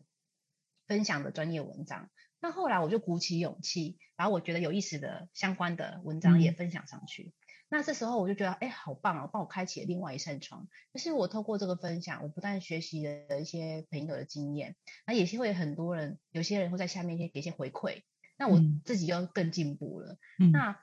[0.87, 2.09] 分享的专业文章。
[2.39, 7.33] 那后来我就鼓起勇气，把我觉得有意思的相关的文章也分享上去。
[7.73, 10.67] 那这时候我就觉得，哎，好棒哦，帮我开启了另外一扇窗。
[10.93, 14.75] 就是我透过这个分享，我不但学习了一些朋友的经验，
[15.07, 18.01] 那也是会很多人，有些人会在下面给一些回馈，
[18.37, 20.17] 那我自己就更进步了。
[20.51, 20.77] 那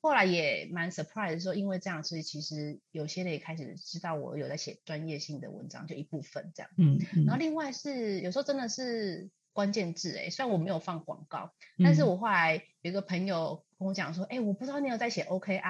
[0.00, 6.70] 后来也蛮 surprise 说，因为这样，所以其实有些人也开始知道我有在写专业性的文章，就一部分这样。
[6.76, 9.30] 嗯，然后另外是有时候真的是。
[9.56, 15.60] 关键字哎，虽然我没有放广告，但是我后来有一个朋友跟我讲说，哎，我不知道你有在写 OKR，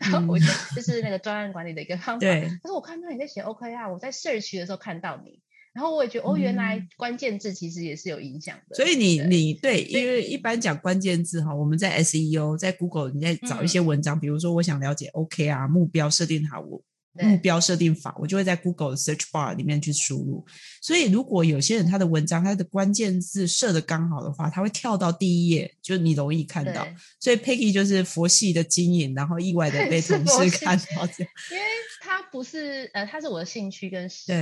[0.00, 2.20] 然后我就就是那个专案管理的一个方法。
[2.20, 2.48] 对。
[2.62, 5.40] 他说我看到你在写 OKR，我在 search 的时候看到你，
[5.72, 8.74] 然后我也觉得哦，原来关键字其实也是有影响的。
[8.74, 16.82] 所以你你对，因为一般讲关键字哈，我们在 SEO 在 Google 你在找一些文章，比如说我想了解 OKR 目标设定好我。
[17.20, 20.44] 目标设定法，我就会在 Google 的 Search Bar 里面去输入。
[20.80, 26.86] 所以，如果有些人他的文章他的关键字设的刚好的话，他会跳到第一页，就你容易看到。
[27.20, 31.32] 所以，Peggy 就是佛系的经营，然后意外的被同事 看到这样。
[31.50, 31.64] 因为
[32.00, 34.32] 他不是呃，他是我的兴趣跟嗜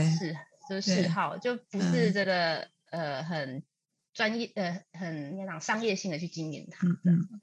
[0.68, 3.62] 就是嗜好，就不是这个呃很。
[4.14, 6.86] 专业呃，很那种商业性的去经营它，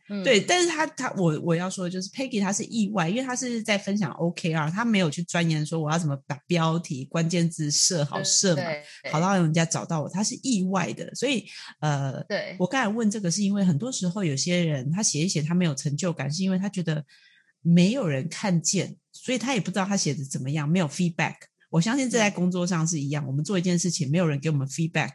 [0.08, 8.64] 嗯，对，但是他他我我要说的就是 Peggy 他是意外，因为他是在分享 OKR，他没有去钻研说我要怎么把标题关键字设好设嘛，
[9.12, 11.46] 好让人家找到我，他是意外的，所以
[11.82, 12.56] 呃，对。
[12.58, 17.06] 我刚才问这个是因为很多时候有些人他写一写他没有成就感，是因为他觉得
[17.62, 21.36] 没有人看见，所以他也不知道他写的怎么样，没有 feedback。
[21.70, 25.12] 我相信这在工作上是一样，我们做一件事情没有人给我们 feedback。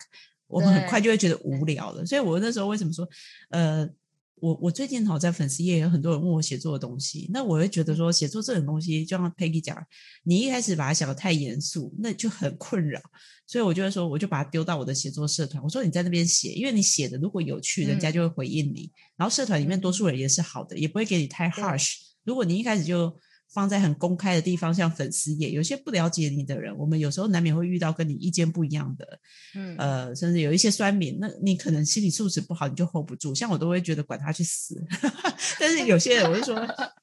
[0.46, 3.08] 我们很快就会觉得无聊了，所以我那时候为什么说，
[3.50, 3.88] 呃，
[4.36, 9.76] 我我最近好在粉丝页有很多人问我写作的东西，那我会觉得说写作这种东西，就像 Peggy 讲，
[10.22, 13.00] 你一开始把它想的太严肃，那就很困扰。
[13.48, 15.62] 所以我就会说，我就把它丢到我的写作社团。
[15.62, 18.90] 我说你在那边写，因为你写的如果有趣，人家就会回应你。
[19.16, 21.94] 然后社团里面多数人也是好的，也不会给你太 harsh。
[22.24, 23.16] 如果你一开始就
[23.48, 29.20] 放在很公开的地方，像粉丝页，有些不了解你的人，我们有时候难免会遇到跟你意见不一样的，
[29.54, 33.34] 嗯，呃，甚至有一些酸民，那你可能心理素质不好，你就 hold 不住。
[33.34, 34.84] 像我都会觉得管他去死。
[35.58, 36.60] 但是有些人，我就说，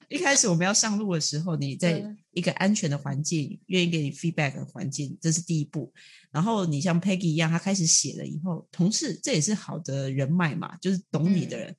[0.09, 5.91] 一开始我们要上路的时候，你在一个安全的环境，愿意给你 feedback 的环境，这是第一步。
[6.31, 11.75] 然后你像 Peggy 一样，他开始写了以后，同事这也是好的人脉嘛，就是懂你的人。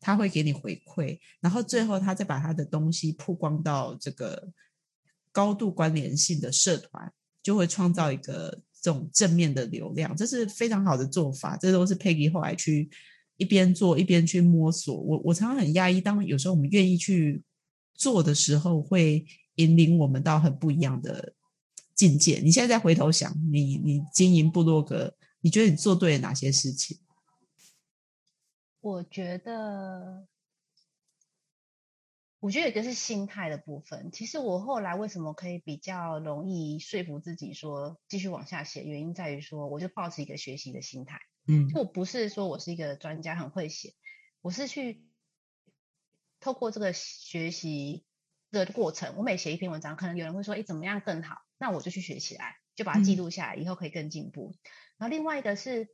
[0.00, 4.48] 他会给你回馈，然后最后他再把他的东西曝光到这个
[5.32, 11.56] 高度关联性的社团，就会创造一个这种正面的流量，这是非常好的做法。
[11.56, 12.88] 这都是 Peggy 后来去
[13.36, 14.96] 一边做一边去摸索。
[14.96, 17.42] 我我常常很压抑，当有时候我们愿意去
[17.94, 19.26] 做的时候，会
[19.56, 21.34] 引领我们到很不一样的
[21.96, 22.38] 境界。
[22.38, 26.96] 你现在再回头想，你你经营部落格，你觉得你做对了哪些事情？
[28.80, 30.28] 我觉得，
[32.38, 34.12] 我觉得一个是心态的部分。
[34.12, 41.18] 其实我后来为什么可以比较容易说服自己说继续往下写，原因在于说，我就抱持一个学习的心态。
[41.48, 43.94] 嗯，就不是说我是一个专家很会写，
[44.42, 45.04] 我是去
[46.38, 48.06] 透过这个学习
[48.52, 51.38] 的过程，我每写一篇文章，可能有人会说，哎，怎么样更好？
[51.58, 54.54] 那我就去学起来，就把它记录下来，以后可以更进步。
[54.98, 55.88] 然后另外一个是。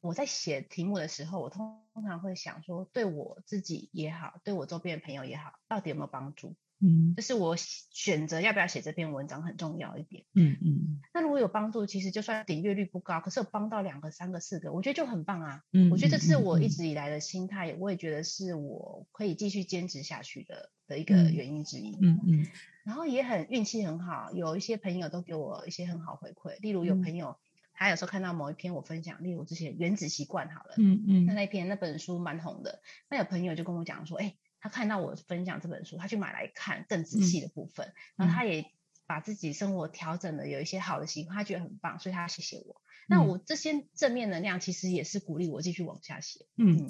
[0.00, 6.54] 我在写题目的时候，我通常会想说，对我自己也好，对我周边的朋友也好，到底有没有帮助？
[6.80, 10.24] 嗯，这是我选择要不要写这篇文章很重要一点。
[10.34, 11.00] 嗯嗯。
[11.12, 15.64] 那如果有帮助，其实就算点阅率不高，可是有帮到两个、三个、四个，我觉得就很棒啊。
[15.72, 15.90] 嗯。
[15.90, 21.98] 我觉得这是我一直以来的心态，我也觉得是我可以继续坚持下去的的一个原因之一。
[22.00, 22.46] 嗯嗯。
[22.84, 27.36] 然后也很运气很好，有一些朋友都给我一些很好回馈，例如有朋友。
[27.78, 38.66] 他有时候看到某一篇我分享，例如之前原子习惯好了，嗯嗯，那那篇那本书蛮红的，那有朋友就跟我讲说，哎，他看到我分享这本书，他去买来看更仔细的部分，然后他也
[39.06, 42.82] 把自己生活调整的有一些好的习惯，他觉得很棒，所以他谢谢我。
[43.06, 46.40] 那我这些正面能量其实也是鼓励我继续往下写。
[46.56, 46.84] 嗯，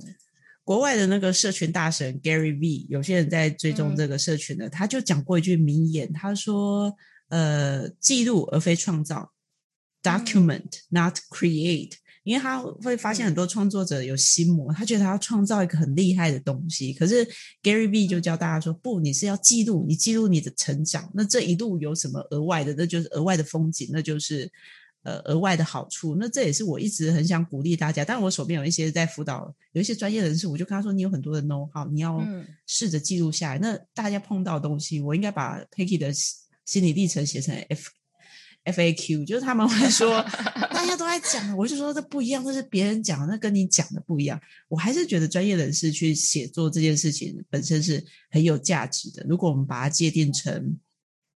[0.65, 6.97] 国外的那个社群大神 Gary V，有些人在追踪这个社群的，他就讲过一句名言，他说，
[7.29, 9.31] 呃，记录而非创造。
[10.01, 11.93] Document, not create，
[12.23, 16.93] 因为他会发现很多创作者有心魔，他觉得他要创造一个很厉害的东西。
[16.93, 17.27] 可是
[17.63, 21.11] Gary V 就教大家说，不，你是要记录，你记录你的成长。
[21.15, 22.73] 那这一路有什么额外的？
[22.79, 24.51] 那就是额外的风景，那就是
[25.03, 26.17] 呃额外的好处。
[26.19, 28.05] 那这也是我一直很想鼓励大家。
[28.05, 32.25] 但我手边有一些在辅导，有一些专业人士，我就跟他说，你有很多的 know how，你要
[32.67, 33.59] 试着记录下来。
[33.59, 37.91] 那大家碰到东西，我应该把 Peggy 的心理历程写成 F。
[38.69, 40.23] F A Q 就是他们会说，
[40.71, 44.39] 大家都在讲，我就说这不一样，这是别人讲，那跟你讲的不一样。
[44.69, 49.25] 我还是觉得专业人士去写作这件事情本身是很有价值的。
[49.29, 50.77] 如果我们把它界定成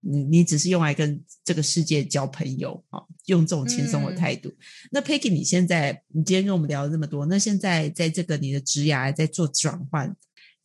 [0.01, 4.53] 你，你只是用来跟这个世界交朋友啊，用这种轻松的态度。
[4.91, 10.15] 那 Peggy，你现在你今天跟我们聊了这么多，那现在在这个你的职涯在做转换，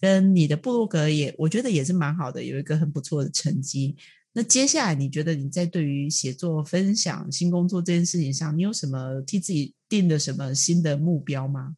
[0.01, 3.95] 跟你的部落格也，我觉得也是蛮好的，有一个很不错的成绩。
[4.37, 11.75] 那接下来，你觉得你在对于写作、分享、新工作这件事情上，你有什么替自己定的什么新的目标吗？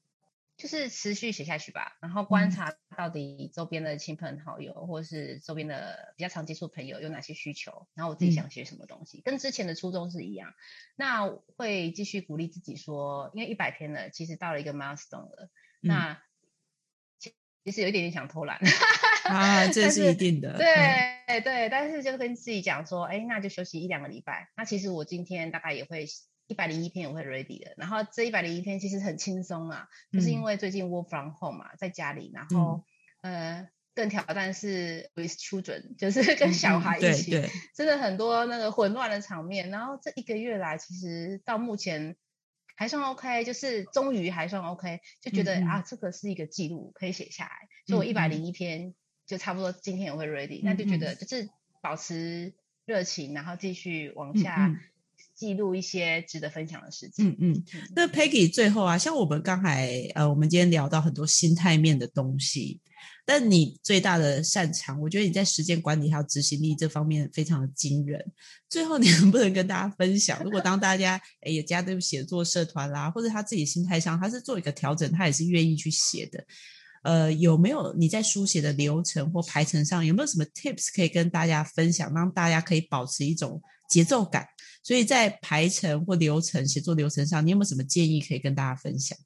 [0.57, 10.51] 就是持续写下去吧，然后观察到底周边的亲朋好友，或是周边的比较常接触朋友有哪些需求，然后我自己想写什么东西，跟之前的初衷是一样。
[10.97, 15.49] 那会继续鼓励自己说，因为一百篇了，其实到了一个 milestone 了，
[15.79, 16.21] 那
[17.69, 18.59] 其实有一点点想偷懒。
[19.25, 20.57] 啊， 这是一定的。
[20.57, 24.49] 对对，但是就跟自己讲说，哎，那就休息一两个礼拜。
[24.57, 26.07] 那其实我今天大概也会
[26.47, 27.73] 一百零一篇，也会 ready 的。
[27.77, 32.83] 然后这一百零一篇其实很轻松啊，就是因为最近 work from home 嘛，在家里，然后
[33.21, 37.39] 呃，更挑战是 with children，就是跟小孩一起，
[37.75, 39.69] 真的很多那个混乱的场面。
[39.69, 42.15] 然后这一个月来，其实到目前
[42.79, 47.67] 还算 OK，就是终于还算 OK，就觉得啊，这个是一个记录，可以写下来。
[47.85, 48.95] 所以我一百零一篇。
[49.29, 51.47] 就差不多今天也会 ready，那就觉得就是
[51.83, 52.55] 保持
[52.85, 54.75] 热情，然后继续往下
[55.39, 57.29] 记录一些值得分享的事情。
[57.29, 57.63] 嗯嗯。
[57.95, 62.81] 那 Peggy 最后啊，像我们刚才呃，我们今天聊到很多心态面的东西，
[63.25, 68.21] 但你最大的擅长，我觉得你在时间管理还有执行力这方面非常的惊人。
[68.69, 76.43] 最后你能不能跟大家分享， 如果当大家诶也加入写作社团啦，或者他自己心态上他是做一个调整，他也是愿意去写的。
[77.03, 84.45] 呃，有没有你在书写的流程或排程上有没有什么 tips 可以跟大家分享，让大家可以保持一种节奏感？
[84.81, 89.17] 所以在排程或流程写作流程上，你有没有什么建议可以跟大家分享？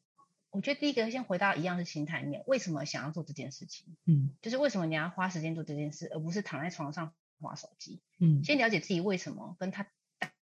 [0.50, 3.96] 我觉得第一个先回到一样的心态面，为什么想要做这件事情？
[4.06, 8.02] 嗯，就是为什么你要花时间做这件事，而不是躺在床上划手机？
[8.20, 9.90] 嗯，先了解自己为什么，跟他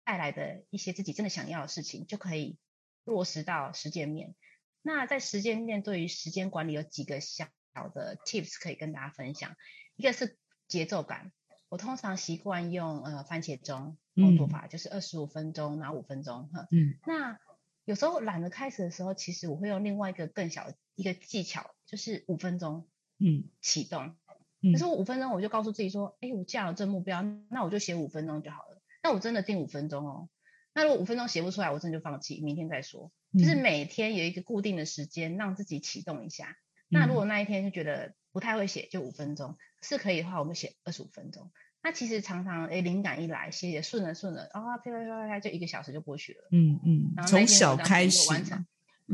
[0.03, 2.57] 带来的一些自己真的想要的事情，就可以
[3.05, 4.35] 落实到实践面。
[4.81, 7.47] 那在实践面对于时间管理有几个小
[7.93, 9.55] 的 tips 可以跟大家分享，
[9.95, 10.37] 一个是
[10.67, 11.31] 节奏感。
[11.71, 16.67] 我通常习惯用呃番茄钟工作法，就是二十五分钟拿五分钟哈。
[16.69, 17.39] 嗯，那
[17.85, 24.17] 有时候懒得开始的时候，其实我会用另外一个更小一个技巧，就是五分钟嗯启动。
[24.61, 28.81] 嗯可是我五分钟我就告诉自己说，哎，我既然有这目标，那我就写五分钟就好了。
[29.01, 30.27] 那我真的定五分钟哦。
[30.73, 33.13] 那如果五分钟写不出来，我真的就放弃，明天再说。
[33.39, 36.57] 就是嗯每天有一个固定的时间，让自己启动一下。
[36.91, 41.49] 那如果那一天就觉得不太会写，就五分钟；是可以的话，我们写二十五分钟。
[41.83, 46.47] 那其实常常诶，灵感一来，写写顺了顺了，啊，啪啪啪啪啪，就一个小时就过去了。
[46.51, 48.65] 嗯嗯，然后从小开始就完成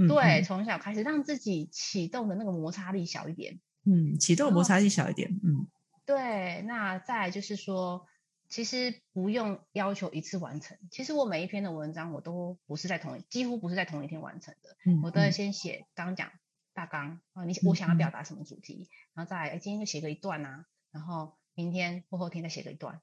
[0.08, 3.60] 对，嗯从小开始让自己启动的那个摩擦力小一点。
[3.86, 5.66] 嗯，启动摩擦力小一点，嗯
[6.06, 8.06] 对，那再来就是说，
[8.50, 10.78] 其实不用要求一次完成。
[10.92, 14.76] 其实我每一篇的文章，我都不是在同一，几乎不是在同一天完成的。
[14.86, 16.32] 嗯，我都会嗯先写刚刚讲
[16.78, 23.02] 大纲啊，你嗯我想要嗯表达什么主题，然后再来，哎，今天就写个一段啊，然后明天或后天再写个一段，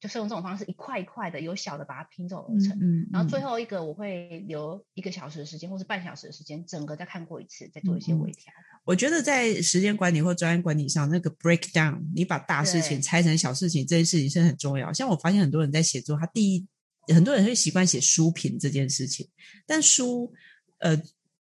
[0.00, 2.76] 就是用这种方式一块一块的有小的把它拼凑而成。
[2.82, 8.52] 嗯，然后最后后一个我会留一个小时的时间，或是半小时的时间，整个再看过一次，再做一些微调。
[8.84, 14.92] 我觉得在时间管理或专业管理上，那个 break down，你把大事情拆成小事情，这件事情是很重要。
[14.92, 16.66] 像我发现很多人在写作，他第一
[17.14, 19.30] 很多人会习惯写书评这件事情，
[19.68, 20.32] 但书
[20.80, 21.00] 呃。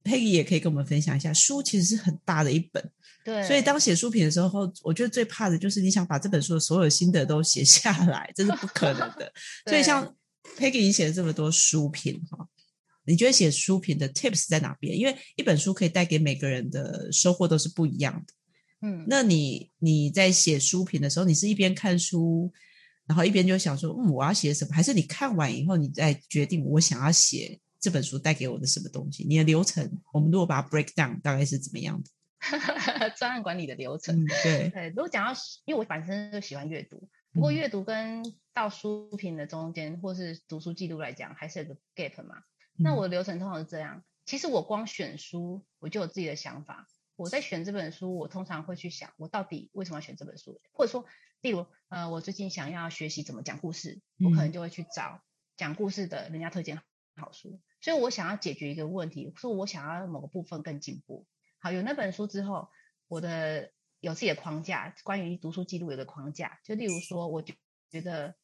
[0.02, 2.90] Peggy 也可以跟我们分享一下，书其实是很大的一本，
[3.24, 9.32] 对，所以当写书评的时候，我觉得最怕的就是你想把这本书的所有心得都写下来，这是不可能的。
[9.68, 10.14] 所以像
[10.56, 12.48] Peggy 你写了这么多书评哈，
[13.04, 14.96] 你觉得写书评的 tips 在哪边？
[14.96, 18.32] 因为一本书可以带给每个人的收获都是不一样的。
[18.82, 22.50] 嗯，那你你在写书评的时候，你是一边看书，
[23.06, 24.74] 然后一边就想说，嗯，我要写什么？
[24.74, 29.24] 还是你看完以后，你再决定我想要写这本书带给我的什么东西？
[29.24, 32.10] 你的流程，我们如果把它 break down，大概是怎么样的？
[33.16, 34.24] 专案管理的流程。
[34.24, 38.22] 嗯，对，对，如果讲到，因为我本身就喜欢阅读，不过嗯阅读跟
[38.52, 42.42] 到书评的中间，或是读书记录来讲，还是有个 gap 嘛。
[42.76, 46.86] 那嗯我的流程通常是这样，其实我光选书，我就有自己的想法。
[47.16, 51.04] 我在选这本书，我通常会去想，我到底为什么要选这本书，或者说，
[51.42, 55.22] 例如，呃，我最近想要学习怎么讲故事，我可能嗯就会去找
[55.58, 56.80] 讲故事的人家推荐
[57.16, 57.60] 好书。
[57.80, 61.26] 所以我想要解决一个问题，说我想要某个部分更进步。
[61.58, 62.68] 好，有那本书之后，
[63.08, 63.70] 我的
[64.00, 67.54] 有自己的框架，关于读书记录有个框架，就例如说，我觉
[67.90, 68.34] 觉得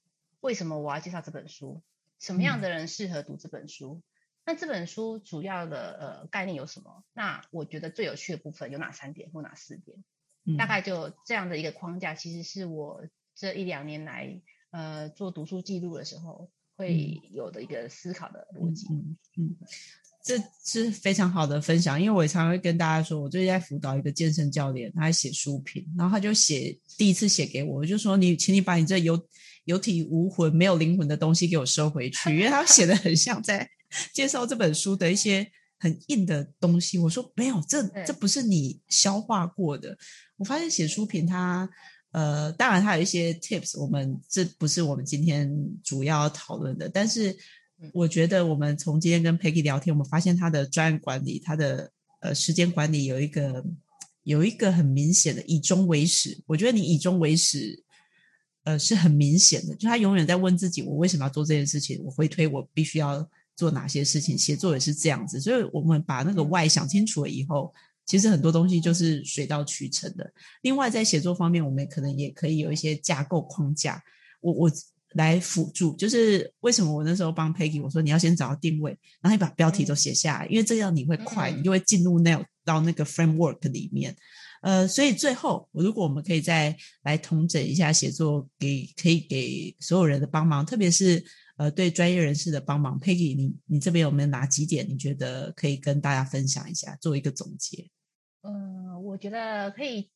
[0.41, 1.83] 为什么我要介绍这本书，
[2.19, 4.03] 什么样嗯的人适合读这本书，
[4.45, 7.05] 那这本书主要的呃概念有什么？
[7.13, 10.05] 那我觉得最有趣的部分有哪三点或哪四点？
[10.45, 18.87] 嗯大概就这样的一个框架，其实是我这一两年来呃做读书记录的时候会有的一个思考的逻辑。
[18.91, 19.57] 嗯嗯，
[20.23, 29.19] 这是非常好的分享，因为我也常常会跟大家说，我最近在辅导一个健身教练，他在写书评，然后他就写第一次写给我，我就说你，请你把你这有
[29.65, 33.69] 有体无魂、没有灵魂的东西给我收回去，因为他写的很像在
[34.13, 36.99] 介绍这本书的一些很硬的东西。
[36.99, 39.97] 我说没有，这对这不是你消化过的。
[40.37, 41.69] 我发现写书评它。
[42.17, 45.55] 呃，当然，它有一些 tips，我们这不是我们今天
[45.85, 46.89] 主要要讨论的。
[46.89, 47.31] 但是
[47.79, 53.63] 嗯，我觉得我们从今天跟 Peggy 聊天，我们发现他的专案管理，他的呃时间管理有一个
[54.23, 56.43] 有一个很明显的以终为始。
[56.47, 57.85] 我觉得你以终为始，
[58.65, 62.01] 呃，是很明显的，就他永远在问自己：我为什么要做这件事情？
[62.03, 64.39] 我回推我必须要做哪些事情？
[64.39, 67.75] 写作也是这样子，所以我们把那个 why 想清楚了以后。
[68.07, 70.33] 其实很多东西就是水到渠成的。
[70.63, 74.03] 另外，在写作方面，我们可能也可以有一些架构框架，
[74.41, 74.71] 我我
[75.15, 75.97] 来辅助。
[75.97, 84.17] 就是为什么我那时候帮 Peggy 我说你要先找到定位，然后你把标题都写下来，因为这样你会快，嗯你就会进入那到那个 framework 里面。
[84.63, 91.23] 呃，所以最后，如果我们可以再来统整一下写作，给可以给所有人的帮忙，特别是
[91.57, 92.99] 呃对专业人士的帮忙。
[92.99, 97.89] Peggy，你你这边有没有哪几点你觉得可以跟大家分享一下，做一个总结？
[98.47, 100.11] 嗯，我觉得可以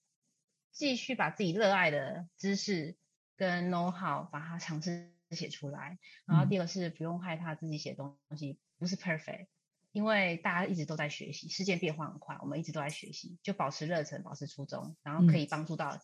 [0.70, 2.96] 继续把自己热爱的知识
[3.36, 5.98] 跟 know how 把它尝试写出来。
[6.26, 9.48] 然后嗯第二个是不用害怕自己写东西不是 perfect，
[9.92, 16.00] 因为大家一直都在学习，世界变化很快，我们一直都在学习，就保持热忱，保持初衷，然后可以帮助到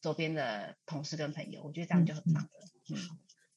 [0.00, 2.50] 周边的同事跟朋友，我觉得这样就很棒了。
[2.90, 3.13] 嗯。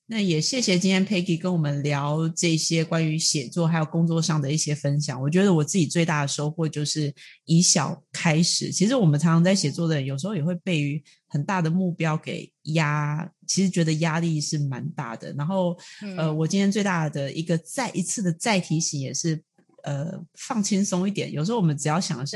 [0.10, 5.22] 那也谢谢今天 Peggy 跟我们聊这些关于写作还有工作上的一些分享。
[5.22, 8.72] 我觉得我自己最大的收获就是以小开始。
[8.72, 15.34] 其实我们常常在写作的人，有时候也会被于很大的目标给压，其实觉得压力是蛮大的。
[15.34, 15.78] 然后，
[16.16, 19.44] 呃，我今天最大的一个再一次的再提醒也是。
[19.84, 21.32] 呃，放轻松一点。
[21.32, 22.36] 有时候我们只要想的是，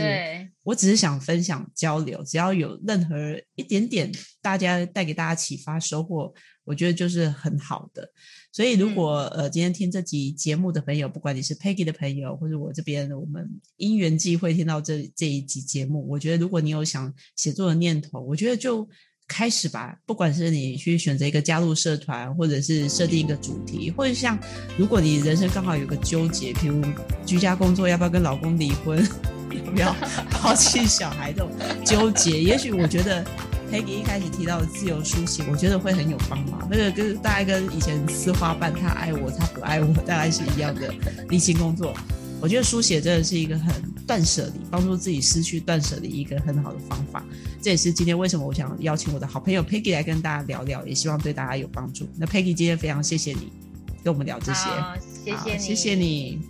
[0.63, 3.15] 我只是想分享交流，只要有任何
[3.55, 4.09] 一点点
[4.41, 6.33] 大家带给大家启发收获，
[6.63, 8.09] 我觉得就是很好的。
[8.51, 18.87] 所以，如果呃今天听这集节目的朋友，不管你是 Peggy 的朋友，或者我这边我们因缘际会听到这这一集节目，我觉得如果你有想写作的念头，我觉得就。
[19.27, 24.37] 开始吧，不管是你去选择一个加入社团，或者是设定一个主题，或者像
[24.77, 26.83] 如果你人生刚好有个纠结，譬如
[27.25, 29.01] 居家工作要不要跟老公离婚，
[29.65, 29.93] 要不要
[30.29, 31.49] 抛弃小孩这种
[31.85, 33.25] 纠结，也许我觉得
[33.71, 36.67] Peggy 一开始提到的自由书写，我觉得会很有帮忙。
[36.69, 40.93] 那个跟大概跟以前撕花瓣，他爱我，他不爱我，大概是一样的
[41.29, 41.95] 例行工作。
[42.41, 43.73] 我觉得书写真的是一个很
[44.05, 47.23] 断舍离，帮助自己失去断舍离一个很好的方法。
[47.61, 52.05] 这也是今天为什么我想邀请我的好朋友 Peggy 来跟大家聊聊，也希望对大家有帮助。
[52.17, 53.53] 那 Peggy 今天非常谢谢你
[54.03, 54.69] 跟我们聊这些，
[55.23, 56.41] 谢谢你，谢谢你。